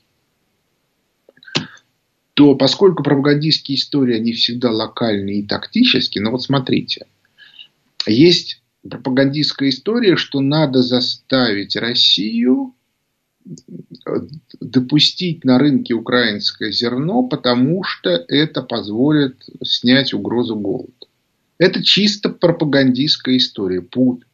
[2.33, 7.05] то поскольку пропагандистские истории, они всегда локальные и тактические, но вот смотрите,
[8.07, 12.73] есть пропагандистская история, что надо заставить Россию
[14.59, 20.93] допустить на рынке украинское зерно, потому что это позволит снять угрозу голода.
[21.61, 23.87] Это чисто пропагандистская история.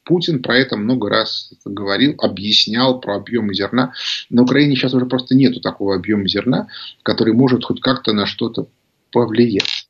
[0.05, 3.91] Путин про это много раз говорил, объяснял про объемы зерна.
[4.29, 6.69] На Украине сейчас уже просто нету такого объема зерна,
[7.03, 8.69] который может хоть как-то на что-то
[9.11, 9.89] повлиять.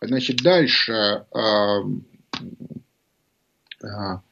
[0.00, 1.80] Значит, дальше а,
[3.82, 4.22] а,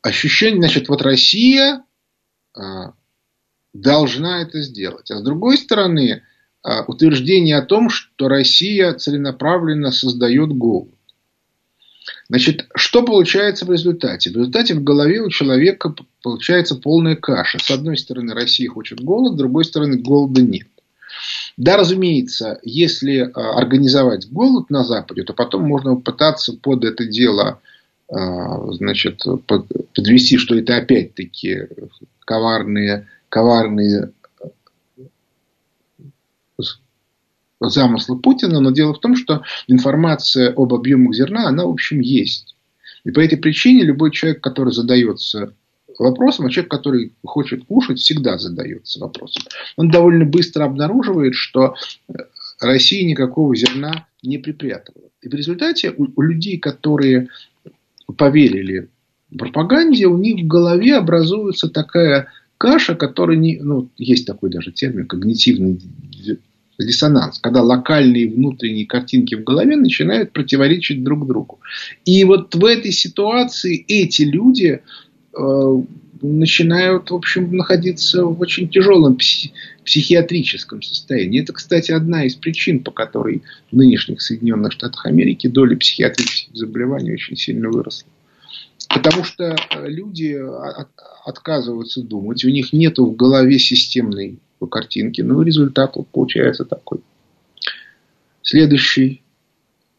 [0.00, 1.84] ощущение, значит, вот Россия
[2.56, 2.94] а,
[3.74, 5.10] должна это сделать.
[5.10, 6.22] А с другой стороны,
[6.86, 10.94] утверждение о том, что Россия целенаправленно создает голод.
[12.28, 14.30] Значит, что получается в результате?
[14.30, 17.58] В результате в голове у человека получается полная каша.
[17.58, 20.68] С одной стороны, Россия хочет голод, с другой стороны, голода нет.
[21.56, 27.60] Да, разумеется, если а, организовать голод на Западе, то потом можно пытаться под это дело
[28.08, 31.62] а, значит, подвести, что это опять-таки
[32.24, 34.48] коварные коварные э,
[37.60, 42.56] замыслы Путина, но дело в том, что информация об объемах зерна, она, в общем, есть.
[43.04, 45.52] И по этой причине любой человек, который задается
[45.98, 49.42] вопросом, а человек, который хочет кушать, всегда задается вопросом.
[49.76, 51.74] Он довольно быстро обнаруживает, что
[52.60, 55.08] Россия никакого зерна не припрятывала.
[55.22, 57.28] И в результате у, у людей, которые
[58.16, 58.88] поверили
[59.36, 65.06] пропаганде, у них в голове образуется такая каша, который не, ну, есть такой даже термин,
[65.06, 65.80] когнитивный
[66.84, 71.60] диссонанс, когда локальные внутренние картинки в голове начинают противоречить друг другу.
[72.04, 74.80] И вот в этой ситуации эти люди
[75.36, 75.82] э,
[76.22, 79.50] начинают, в общем, находиться в очень тяжелом пси-
[79.84, 81.42] психиатрическом состоянии.
[81.42, 87.12] Это, кстати, одна из причин, по которой в нынешних Соединенных Штатах Америки доля психиатрических заболеваний
[87.12, 88.08] очень сильно выросла.
[88.88, 90.84] Потому что люди э,
[91.24, 97.00] отказываются думать, у них нет в голове системной картинки, ну и результат вот получается такой.
[98.42, 99.22] Следующий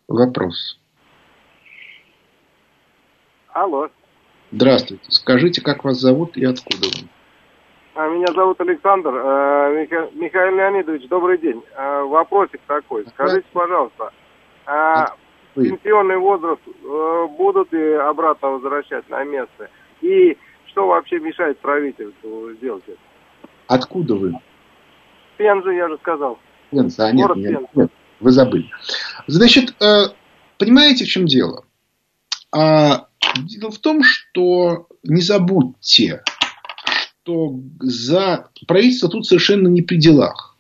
[0.08, 0.80] вопрос.
[3.54, 3.90] Алло.
[4.52, 5.04] Здравствуйте.
[5.10, 7.08] Скажите, как вас зовут и откуда вы?
[7.96, 9.10] А, меня зовут Александр.
[9.14, 11.62] Э, Михаил Леонидович, добрый день.
[11.76, 13.06] Вопросик такой.
[13.14, 14.12] Скажите, пожалуйста,
[14.66, 15.16] а
[15.56, 19.70] пенсионный возраст э, будут и обратно возвращать на место?
[20.02, 20.38] И
[20.68, 23.00] что вообще мешает правительству сделать это?
[23.68, 24.34] Откуда вы?
[25.40, 26.38] Пенза, я же сказал.
[26.70, 28.70] Пенза, а нет, нет, нет, вы забыли.
[29.26, 30.08] Значит, э,
[30.58, 31.64] понимаете, в чем дело?
[32.52, 36.24] А, дело в том, что не забудьте,
[37.24, 40.58] что за правительство тут совершенно не при делах.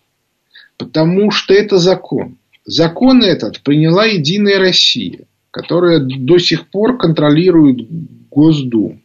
[0.77, 2.37] Потому что это закон.
[2.63, 7.85] Закон этот приняла Единая Россия, которая до сих пор контролирует
[8.29, 9.01] Госдуму.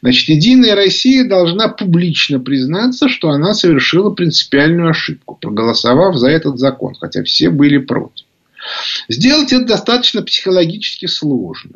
[0.00, 6.94] Значит, Единая Россия должна публично признаться, что она совершила принципиальную ошибку, проголосовав за этот закон,
[6.94, 8.24] хотя все были против.
[9.08, 11.74] Сделать это достаточно психологически сложно.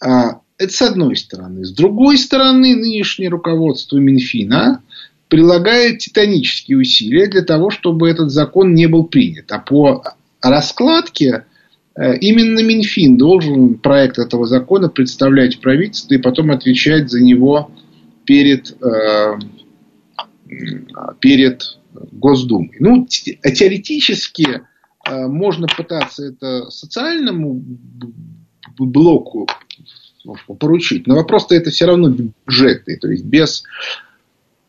[0.00, 1.64] А, это с одной стороны.
[1.64, 4.82] С другой стороны, нынешнее руководство Минфина
[5.28, 9.50] прилагает титанические усилия для того, чтобы этот закон не был принят.
[9.50, 10.04] А по
[10.40, 11.46] раскладке
[11.96, 17.70] именно Минфин должен проект этого закона представлять в правительстве и потом отвечать за него
[18.24, 19.38] перед, э,
[21.20, 21.78] перед
[22.12, 22.76] Госдумой.
[22.80, 24.62] Ну, теоретически
[25.06, 27.62] э, можно пытаться это социальному
[28.78, 29.46] блоку
[30.58, 31.06] поручить.
[31.06, 32.96] Но вопрос-то это все равно бюджетный.
[32.96, 33.64] То есть без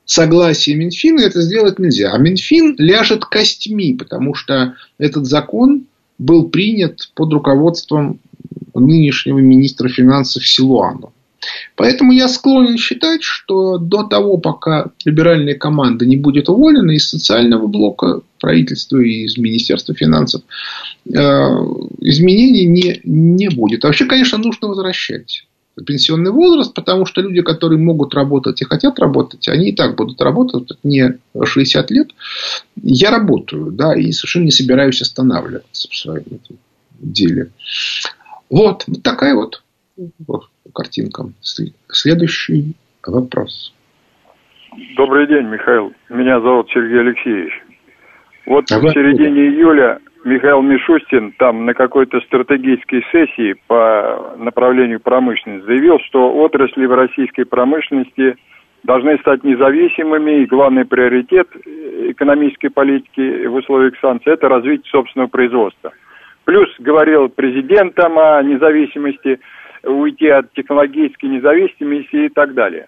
[0.05, 2.11] согласия Минфина это сделать нельзя.
[2.11, 5.88] А Минфин ляжет костьми, потому что этот закон
[6.18, 8.20] был принят под руководством
[8.74, 11.11] нынешнего министра финансов Силуанова.
[11.76, 17.68] Поэтому я склонен считать, что до того, пока либеральная команда не будет уволена из социального
[17.68, 20.41] блока правительства и из Министерства финансов,
[21.05, 23.84] э, изменений не, не будет.
[23.84, 25.45] А вообще, конечно, нужно возвращать
[25.86, 30.21] пенсионный возраст, потому что люди, которые могут работать и хотят работать, они и так будут
[30.21, 32.11] работать не 60 лет.
[32.76, 36.39] Я работаю, да, и совершенно не собираюсь останавливаться в своем
[36.99, 37.49] деле.
[38.49, 39.63] Вот, такая вот
[40.73, 41.30] картинка.
[41.89, 43.73] Следующий вопрос.
[44.97, 45.93] Добрый день, Михаил.
[46.09, 47.53] Меня зовут Сергей Алексеевич.
[48.45, 55.67] Вот а в середине июля Михаил Мишустин там на какой-то стратегической сессии по направлению промышленности
[55.67, 58.36] заявил, что отрасли в российской промышленности
[58.84, 61.47] должны стать независимыми, и главный приоритет
[62.09, 65.91] экономической политики в условиях санкций– это развитие собственного производства.
[66.43, 69.39] Плюс говорил президентам о независимости–
[69.86, 72.88] уйти от технологической независимости и так далее.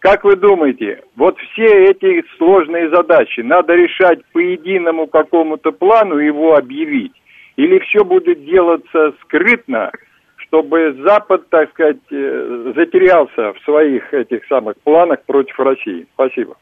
[0.00, 6.54] Как вы думаете, вот все эти сложные задачи надо решать по единому какому-то плану, его
[6.54, 7.12] объявить?
[7.56, 9.90] Или все будет делаться скрытно,
[10.36, 16.06] чтобы Запад, так сказать, э, затерялся в своих этих самых планах против России?
[16.14, 16.56] Спасибо.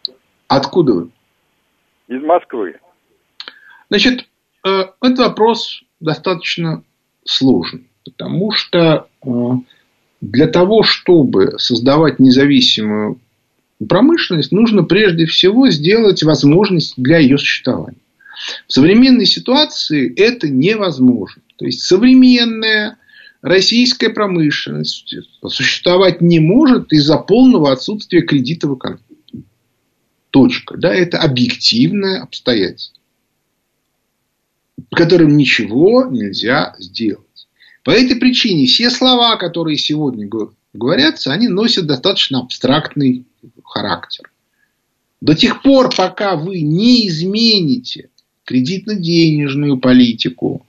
[0.48, 1.08] Откуда вы?
[2.06, 2.78] Из Москвы.
[3.90, 4.28] Значит,
[4.64, 6.84] э, этот вопрос достаточно
[7.24, 9.28] сложный, потому что э,
[10.20, 13.18] для того, чтобы создавать независимую
[13.88, 17.98] промышленность, нужно прежде всего сделать возможность для ее существования.
[18.66, 21.42] В современной ситуации это невозможно.
[21.56, 22.98] То есть современная
[23.42, 25.14] российская промышленность
[25.46, 29.04] существовать не может из-за полного отсутствия кредита в экономике.
[30.30, 30.76] Точка.
[30.76, 33.00] Да, это объективное обстоятельство,
[34.90, 37.24] которым ничего нельзя сделать.
[37.84, 40.28] По этой причине все слова, которые сегодня
[40.72, 43.26] говорятся, они носят достаточно абстрактный
[43.74, 44.30] характер.
[45.20, 48.08] До тех пор, пока вы не измените
[48.44, 50.64] кредитно-денежную политику,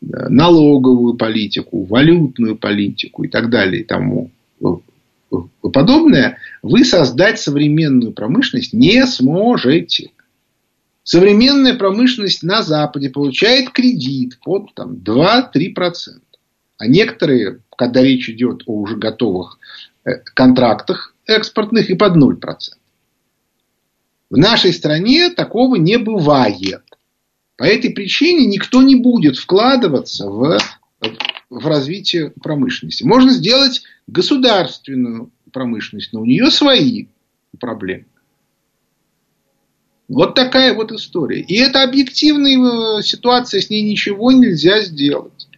[0.00, 4.30] налоговую политику, валютную политику и так далее и тому
[5.72, 10.10] подобное, вы создать современную промышленность не сможете.
[11.02, 16.20] Современная промышленность на Западе получает кредит под там, 2-3%.
[16.78, 19.58] А некоторые, когда речь идет о уже готовых
[20.04, 22.36] э, контрактах экспортных, и под 0%.
[24.30, 26.82] В нашей стране такого не бывает.
[27.56, 30.58] По этой причине никто не будет вкладываться в,
[31.50, 33.02] в развитие промышленности.
[33.02, 37.06] Можно сделать государственную промышленность, но у нее свои
[37.58, 38.06] проблемы.
[40.08, 41.40] Вот такая вот история.
[41.40, 45.49] И это объективная э, ситуация, с ней ничего нельзя сделать.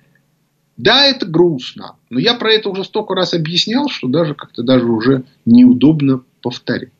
[0.82, 4.84] Да, это грустно, но я про это уже столько раз объяснял, что даже как-то даже
[4.84, 6.90] уже неудобно повторять.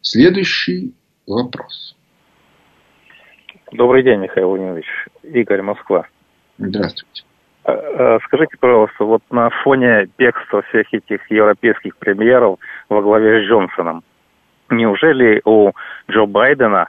[0.00, 0.92] Следующий
[1.24, 1.94] вопрос.
[3.70, 4.86] Добрый день, Михаил Владимирович.
[5.22, 6.08] Игорь, Москва.
[6.58, 7.22] Здравствуйте.
[7.62, 13.48] А, а, скажите, пожалуйста, вот на фоне бегства всех этих европейских премьеров во главе с
[13.48, 14.02] Джонсоном,
[14.68, 15.70] неужели у
[16.10, 16.88] Джо Байдена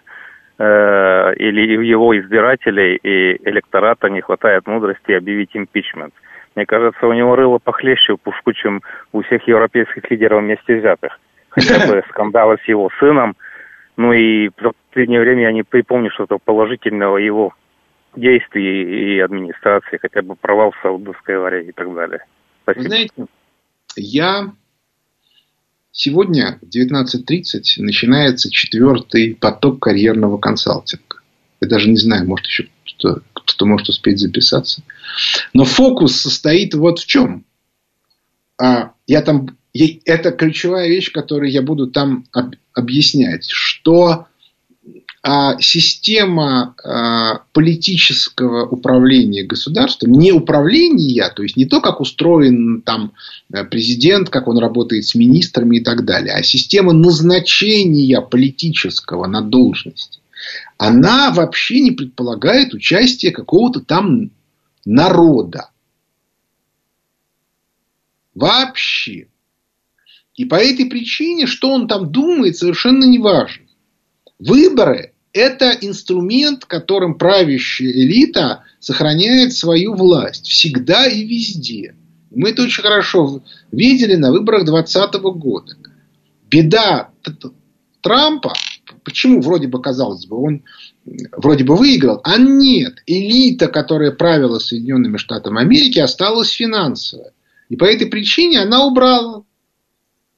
[0.58, 6.14] э, или его избирателей и электората не хватает мудрости объявить импичмент.
[6.56, 8.82] Мне кажется, у него рыло похлеще в пушку, чем
[9.12, 11.20] у всех европейских лидеров вместе взятых.
[11.50, 13.36] Хотя бы скандалы с его сыном,
[13.96, 17.54] Ну и за последнее время я не припомню что-то положительного его
[18.16, 22.20] действий и администрации, хотя бы провал в Саудовской Аравии и так далее.
[22.64, 22.84] Спасибо.
[22.84, 23.26] Вы знаете,
[23.96, 24.52] я
[25.98, 31.22] сегодня в 19.30 начинается четвертый поток карьерного консалтинга.
[31.60, 34.84] Я даже не знаю, может еще кто-то, кто может успеть записаться.
[35.54, 37.46] Но фокус состоит вот в чем.
[38.62, 44.28] А, я там, это ключевая вещь, которую я буду там об, объяснять, что
[45.60, 53.14] система а, политического управления государством, не управления, то есть не то, как устроен там
[53.52, 59.42] э, президент, как он работает с министрами и так далее, а система назначения политического на
[59.42, 60.20] должности,
[60.78, 64.32] она вообще не предполагает участие какого-то там
[64.86, 65.72] народа.
[68.34, 69.28] Вообще.
[70.36, 73.67] И по этой причине, что он там думает, совершенно не важно.
[74.40, 81.96] Выборы– это инструмент, которым правящая элита сохраняет свою власть всегда и везде.
[82.30, 85.76] Мы это очень хорошо видели на выборах 2020 года.
[86.50, 87.10] Беда
[88.02, 88.54] Трампа,
[89.04, 90.64] почему вроде бы казалось бы, он
[91.36, 97.32] вроде бы выиграл, а нет, элита, которая правила Соединенными Штатами Америки, осталась финансовая.
[97.70, 99.44] И по этой причине она убрала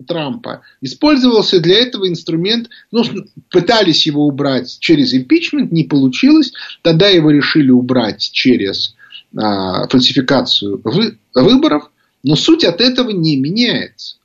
[0.06, 0.62] Трампа.
[0.82, 3.04] Использовался для этого инструмент, ну,
[3.50, 6.54] пытались его убрать через импичмент, не получилось.
[6.82, 8.95] Тогда его решили убрать через
[9.36, 11.91] а, фальсификацию вы, выборов.
[12.24, 14.18] Но суть от этого не меняется.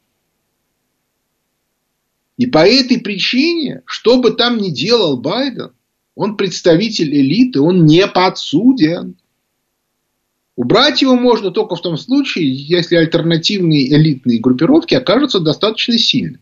[2.37, 5.71] И по этой причине, что бы там ни делал Байден,
[6.17, 9.17] он представитель элиты, он не подсуден.
[10.57, 16.41] Убрать его можно только в том случае, если альтернативные элитные группировки окажутся достаточно сильными.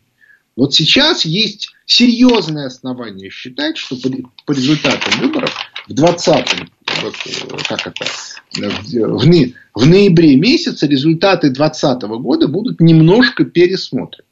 [0.55, 5.55] Вот сейчас есть серьезное основание считать, что по, результатам выборов
[5.89, 6.69] в 20-м,
[7.01, 8.05] вот, как это,
[8.55, 9.25] в,
[9.75, 14.29] в ноябре месяце результаты 2020 года будут немножко пересмотрены.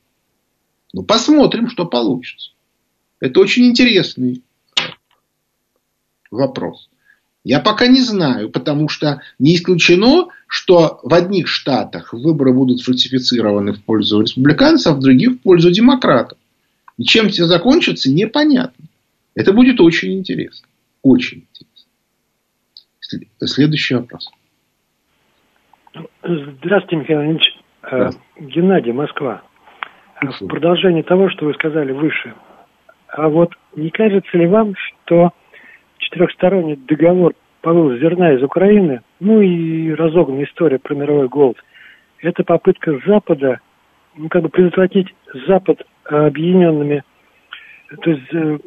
[0.93, 2.51] Ну, посмотрим, что получится.
[3.18, 4.43] Это очень интересный
[6.31, 6.91] вопрос.
[7.43, 13.72] Я пока не знаю, потому что не исключено, что в одних штатах выборы будут фальсифицированы
[13.72, 16.36] в пользу республиканцев, а в других в пользу демократов.
[16.99, 18.84] И чем все закончится, непонятно.
[19.34, 20.68] Это будет очень интересно.
[21.03, 23.26] Очень интересно.
[23.47, 24.28] Следующий вопрос.
[26.22, 27.57] Здравствуйте, Михаил Ильич.
[27.82, 28.11] Да.
[28.38, 29.43] Геннадий, Москва.
[30.20, 32.34] В продолжение того, что вы сказали выше.
[33.09, 35.32] А вот не кажется ли вам, что
[36.11, 41.56] четырехсторонний договор по зерна из Украины, ну и разогнанная история про мировой голод,
[42.20, 43.61] это попытка Запада,
[44.16, 45.08] ну, как бы предотвратить
[45.46, 47.02] Запад объединенными,
[48.02, 48.58] то есть э,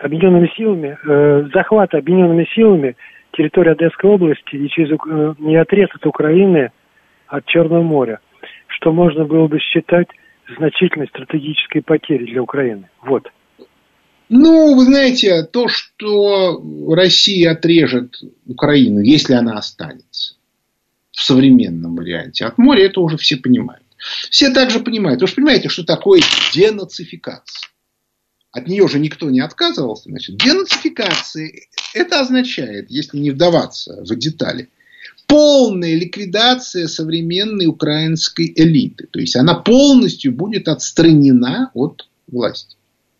[0.00, 2.96] объединенными силами, э, захват объединенными силами
[3.32, 6.70] территории Одесской области и через э, не отрез от Украины
[7.26, 8.20] от Черного моря,
[8.68, 10.08] что можно было бы считать
[10.56, 12.88] значительной стратегической потерей для Украины.
[13.02, 13.30] Вот.
[14.36, 20.34] Ну, вы знаете, то, что Россия отрежет Украину, если она останется
[21.12, 23.84] в современном варианте от моря, это уже все понимают.
[24.30, 25.20] Все также понимают.
[25.20, 26.20] Вы же понимаете, что такое
[26.52, 27.68] денацификация.
[28.50, 30.08] От нее же никто не отказывался.
[30.08, 31.52] Значит, денацификация
[31.94, 34.68] это означает, если не вдаваться в детали,
[35.28, 39.06] полная ликвидация современной украинской элиты.
[39.12, 42.74] То есть она полностью будет отстранена от власти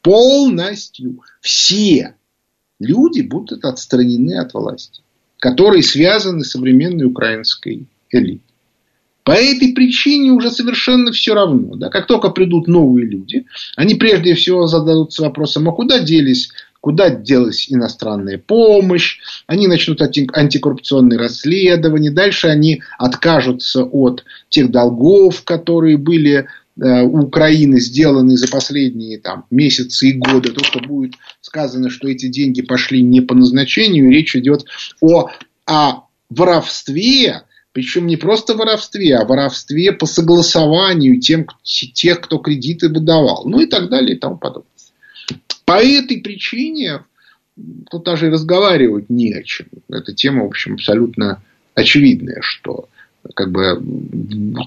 [0.04, 2.14] полностью все
[2.78, 5.02] люди будут отстранены от власти,
[5.38, 8.42] которые связаны с современной украинской элитой.
[9.24, 11.76] По этой причине уже совершенно все равно.
[11.76, 11.88] Да?
[11.88, 16.50] Как только придут новые люди, они прежде всего зададутся вопросом, а куда делись
[16.84, 25.96] куда делась иностранная помощь, они начнут антикоррупционные расследования, дальше они откажутся от тех долгов, которые
[25.96, 26.46] были
[26.76, 32.62] Украины сделаны за последние там, месяцы и годы, то, что будет сказано, что эти деньги
[32.62, 34.64] пошли не по назначению, речь идет
[35.00, 35.30] о,
[35.66, 43.44] о воровстве, причем не просто воровстве, а воровстве по согласованию тем, тех, кто кредиты выдавал,
[43.46, 44.68] ну и так далее и тому подобное.
[45.64, 47.04] По этой причине
[47.90, 49.66] тут даже и разговаривать не о чем.
[49.88, 51.42] Эта тема, в общем, абсолютно
[51.74, 52.88] очевидная, что
[53.34, 53.82] как бы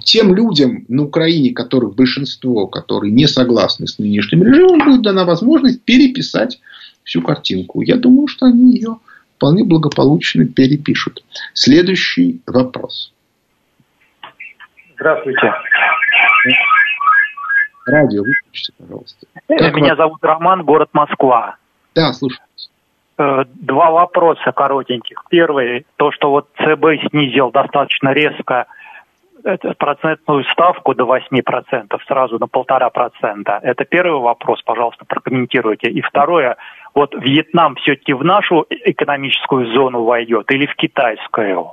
[0.04, 5.84] тем людям на Украине, которых большинство, которые не согласны с нынешним режимом, будет дана возможность
[5.84, 6.60] переписать
[7.04, 7.82] всю картинку.
[7.82, 8.98] Я думаю, что они ее
[9.36, 11.24] вполне благополучно перепишут.
[11.54, 13.14] Следующий вопрос.
[14.96, 15.54] Здравствуйте.
[17.86, 19.28] радио выключите, пожалуйста.
[19.48, 19.98] Как Меня вас...
[19.98, 21.58] зовут Роман, город Москва.
[21.94, 22.47] Да, слушаю.
[23.20, 25.24] Э, два вопроса коротеньких.
[25.30, 28.68] Первый, то, что вот ЦБ снизил достаточно резко
[29.78, 33.60] процентную ставку до 8% сразу на полтора процента.
[33.64, 35.90] Это первый вопрос, пожалуйста, прокомментируйте.
[35.90, 36.58] И второе,
[36.94, 41.72] вот Вьетнам все-таки в нашу экономическую зону войдет или в китайскую?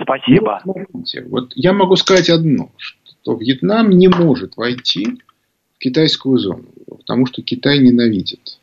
[0.00, 0.60] Спасибо.
[0.64, 5.18] Ну, смотрите, вот я могу сказать одно, что Вьетнам не может войти
[5.76, 8.55] в китайскую зону, потому что Китай ненавидит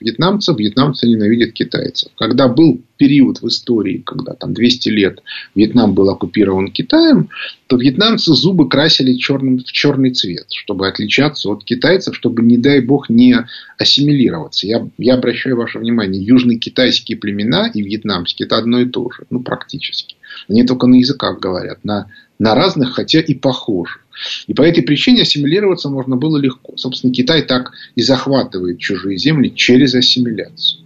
[0.00, 2.10] вьетнамцев, вьетнамцы ненавидят китайцев.
[2.16, 5.22] Когда был период в истории, когда там 200 лет
[5.54, 7.28] Вьетнам был оккупирован Китаем,
[7.66, 12.80] то вьетнамцы зубы красили черным, в черный цвет, чтобы отличаться от китайцев, чтобы, не дай
[12.80, 13.36] бог, не
[13.78, 14.66] ассимилироваться.
[14.66, 19.24] Я, я обращаю ваше внимание, южные китайские племена и вьетнамские– это одно и то же,
[19.30, 20.16] ну, практически.
[20.48, 24.05] Они только на языках говорят, на, на разных, хотя и похожих.
[24.46, 26.76] И по этой причине ассимилироваться можно было легко.
[26.76, 30.84] Собственно, Китай так и захватывает чужие земли через ассимиляцию.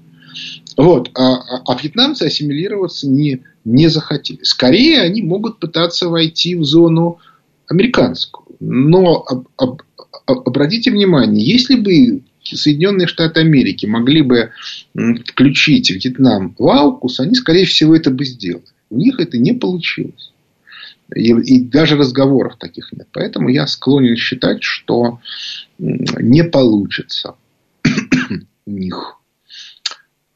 [0.76, 1.10] Вот.
[1.14, 4.40] А, а, а вьетнамцы ассимилироваться не, не захотели.
[4.42, 7.18] Скорее, они могут пытаться войти в зону
[7.66, 8.46] американскую.
[8.60, 9.82] Но об, об,
[10.26, 14.50] обратите внимание, если бы Соединенные Штаты Америки могли бы
[15.26, 18.64] включить Вьетнам в Аукус, они, скорее всего, это бы сделали.
[18.90, 20.32] У них это не получилось.
[21.14, 23.08] И, и даже разговоров таких нет.
[23.12, 25.20] Поэтому я склонен считать, что
[25.78, 27.34] не получится
[28.66, 29.16] у них.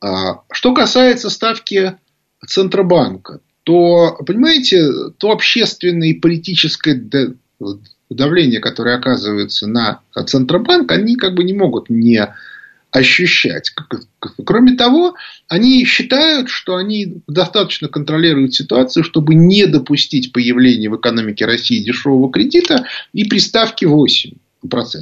[0.00, 1.96] А, что касается ставки
[2.46, 7.02] Центробанка, то, понимаете, то общественное и политическое
[8.10, 12.34] давление, которое оказывается на Центробанк, они как бы не могут не
[12.94, 13.74] ощущать.
[14.46, 15.16] Кроме того,
[15.48, 22.30] они считают, что они достаточно контролируют ситуацию, чтобы не допустить появления в экономике России дешевого
[22.30, 24.36] кредита и приставки 8%.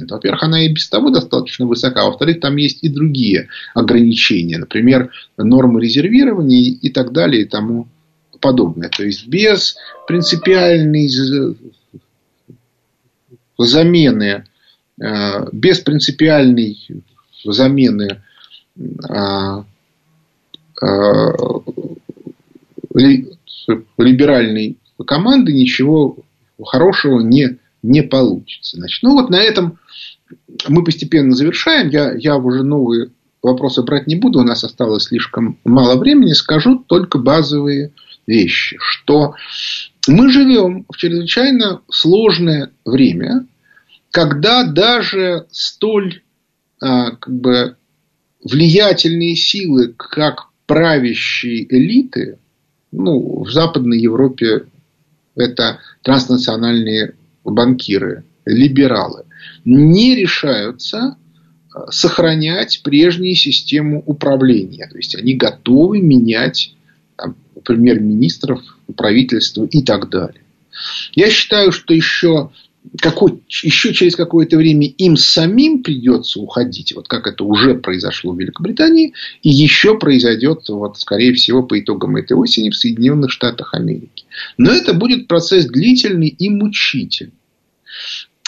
[0.09, 2.05] Во-первых, она и без того достаточно высока.
[2.05, 4.57] Во-вторых, там есть и другие ограничения.
[4.57, 7.87] Например, нормы резервирования и так далее и тому
[8.39, 8.89] подобное.
[8.89, 9.75] То есть, без
[10.07, 11.07] принципиальной
[13.59, 14.45] замены,
[14.99, 16.75] э, без принципиальной
[17.43, 18.21] замены
[19.09, 19.65] а,
[20.81, 21.31] а,
[23.97, 26.17] либеральной команды ничего
[26.63, 28.77] хорошего не, не получится.
[28.77, 29.79] Значит, ну вот на этом
[30.67, 31.89] мы постепенно завершаем.
[31.89, 33.09] Я, я уже новые
[33.41, 36.33] вопросы брать не буду, у нас осталось слишком мало времени.
[36.33, 37.91] Скажу только базовые
[38.25, 39.35] вещи, что
[40.07, 43.45] мы живем в чрезвычайно сложное время,
[44.11, 46.22] когда даже столь
[46.83, 47.77] как бы
[48.43, 52.39] влиятельные силы, как правящие элиты,
[52.91, 54.65] ну, в Западной Европе
[55.35, 59.25] это транснациональные банкиры, либералы,
[59.65, 61.17] не решаются
[61.73, 64.87] а, сохранять прежнюю систему управления.
[64.89, 66.75] То есть они готовы менять
[67.63, 68.61] премьер-министров,
[68.95, 70.41] правительство и так далее.
[71.13, 72.51] Я считаю, что еще
[72.99, 78.39] какой, еще через какое-то время им самим придется уходить, вот как это уже произошло в
[78.39, 84.25] Великобритании, и еще произойдет, вот, скорее всего, по итогам этой осени в Соединенных Штатах Америки.
[84.57, 87.33] Но это будет процесс длительный и мучительный.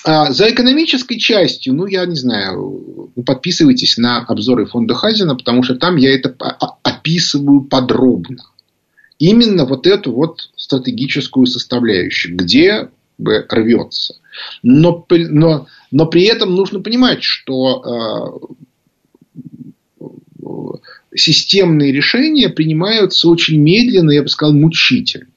[0.04, 5.76] А за экономической частью, ну, я не знаю, подписывайтесь на обзоры фонда Хазина, потому что
[5.76, 6.30] там я это
[6.84, 8.44] описываю подробно.
[9.18, 14.16] Именно вот эту вот стратегическую составляющую, где бы рвется.
[14.64, 18.50] Но, но, но при этом нужно понимать, что
[20.42, 25.28] э, системные решения принимаются очень медленно, я бы сказал, мучительно.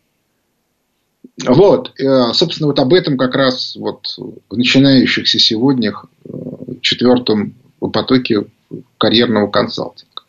[1.46, 4.06] Вот, э, собственно, вот об этом как раз вот
[4.48, 5.92] в начинающихся сегодня
[6.24, 6.30] э,
[6.80, 8.46] четвертом потоке
[8.98, 10.22] карьерного консалтинга.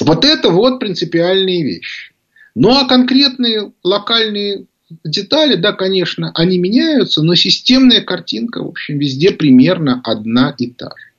[0.00, 2.12] Вот это вот принципиальные вещи.
[2.54, 4.66] Ну а конкретные локальные
[5.04, 10.86] детали, да, конечно, они меняются, но системная картинка, в общем, везде примерно одна и та
[10.86, 11.12] же.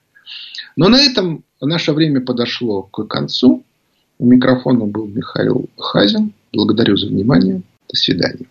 [0.76, 3.64] Но на этом наше время подошло к концу.
[4.18, 6.34] У микрофона был Михаил Хазин.
[6.54, 7.62] Благодарю за внимание.
[7.90, 8.46] До свидания.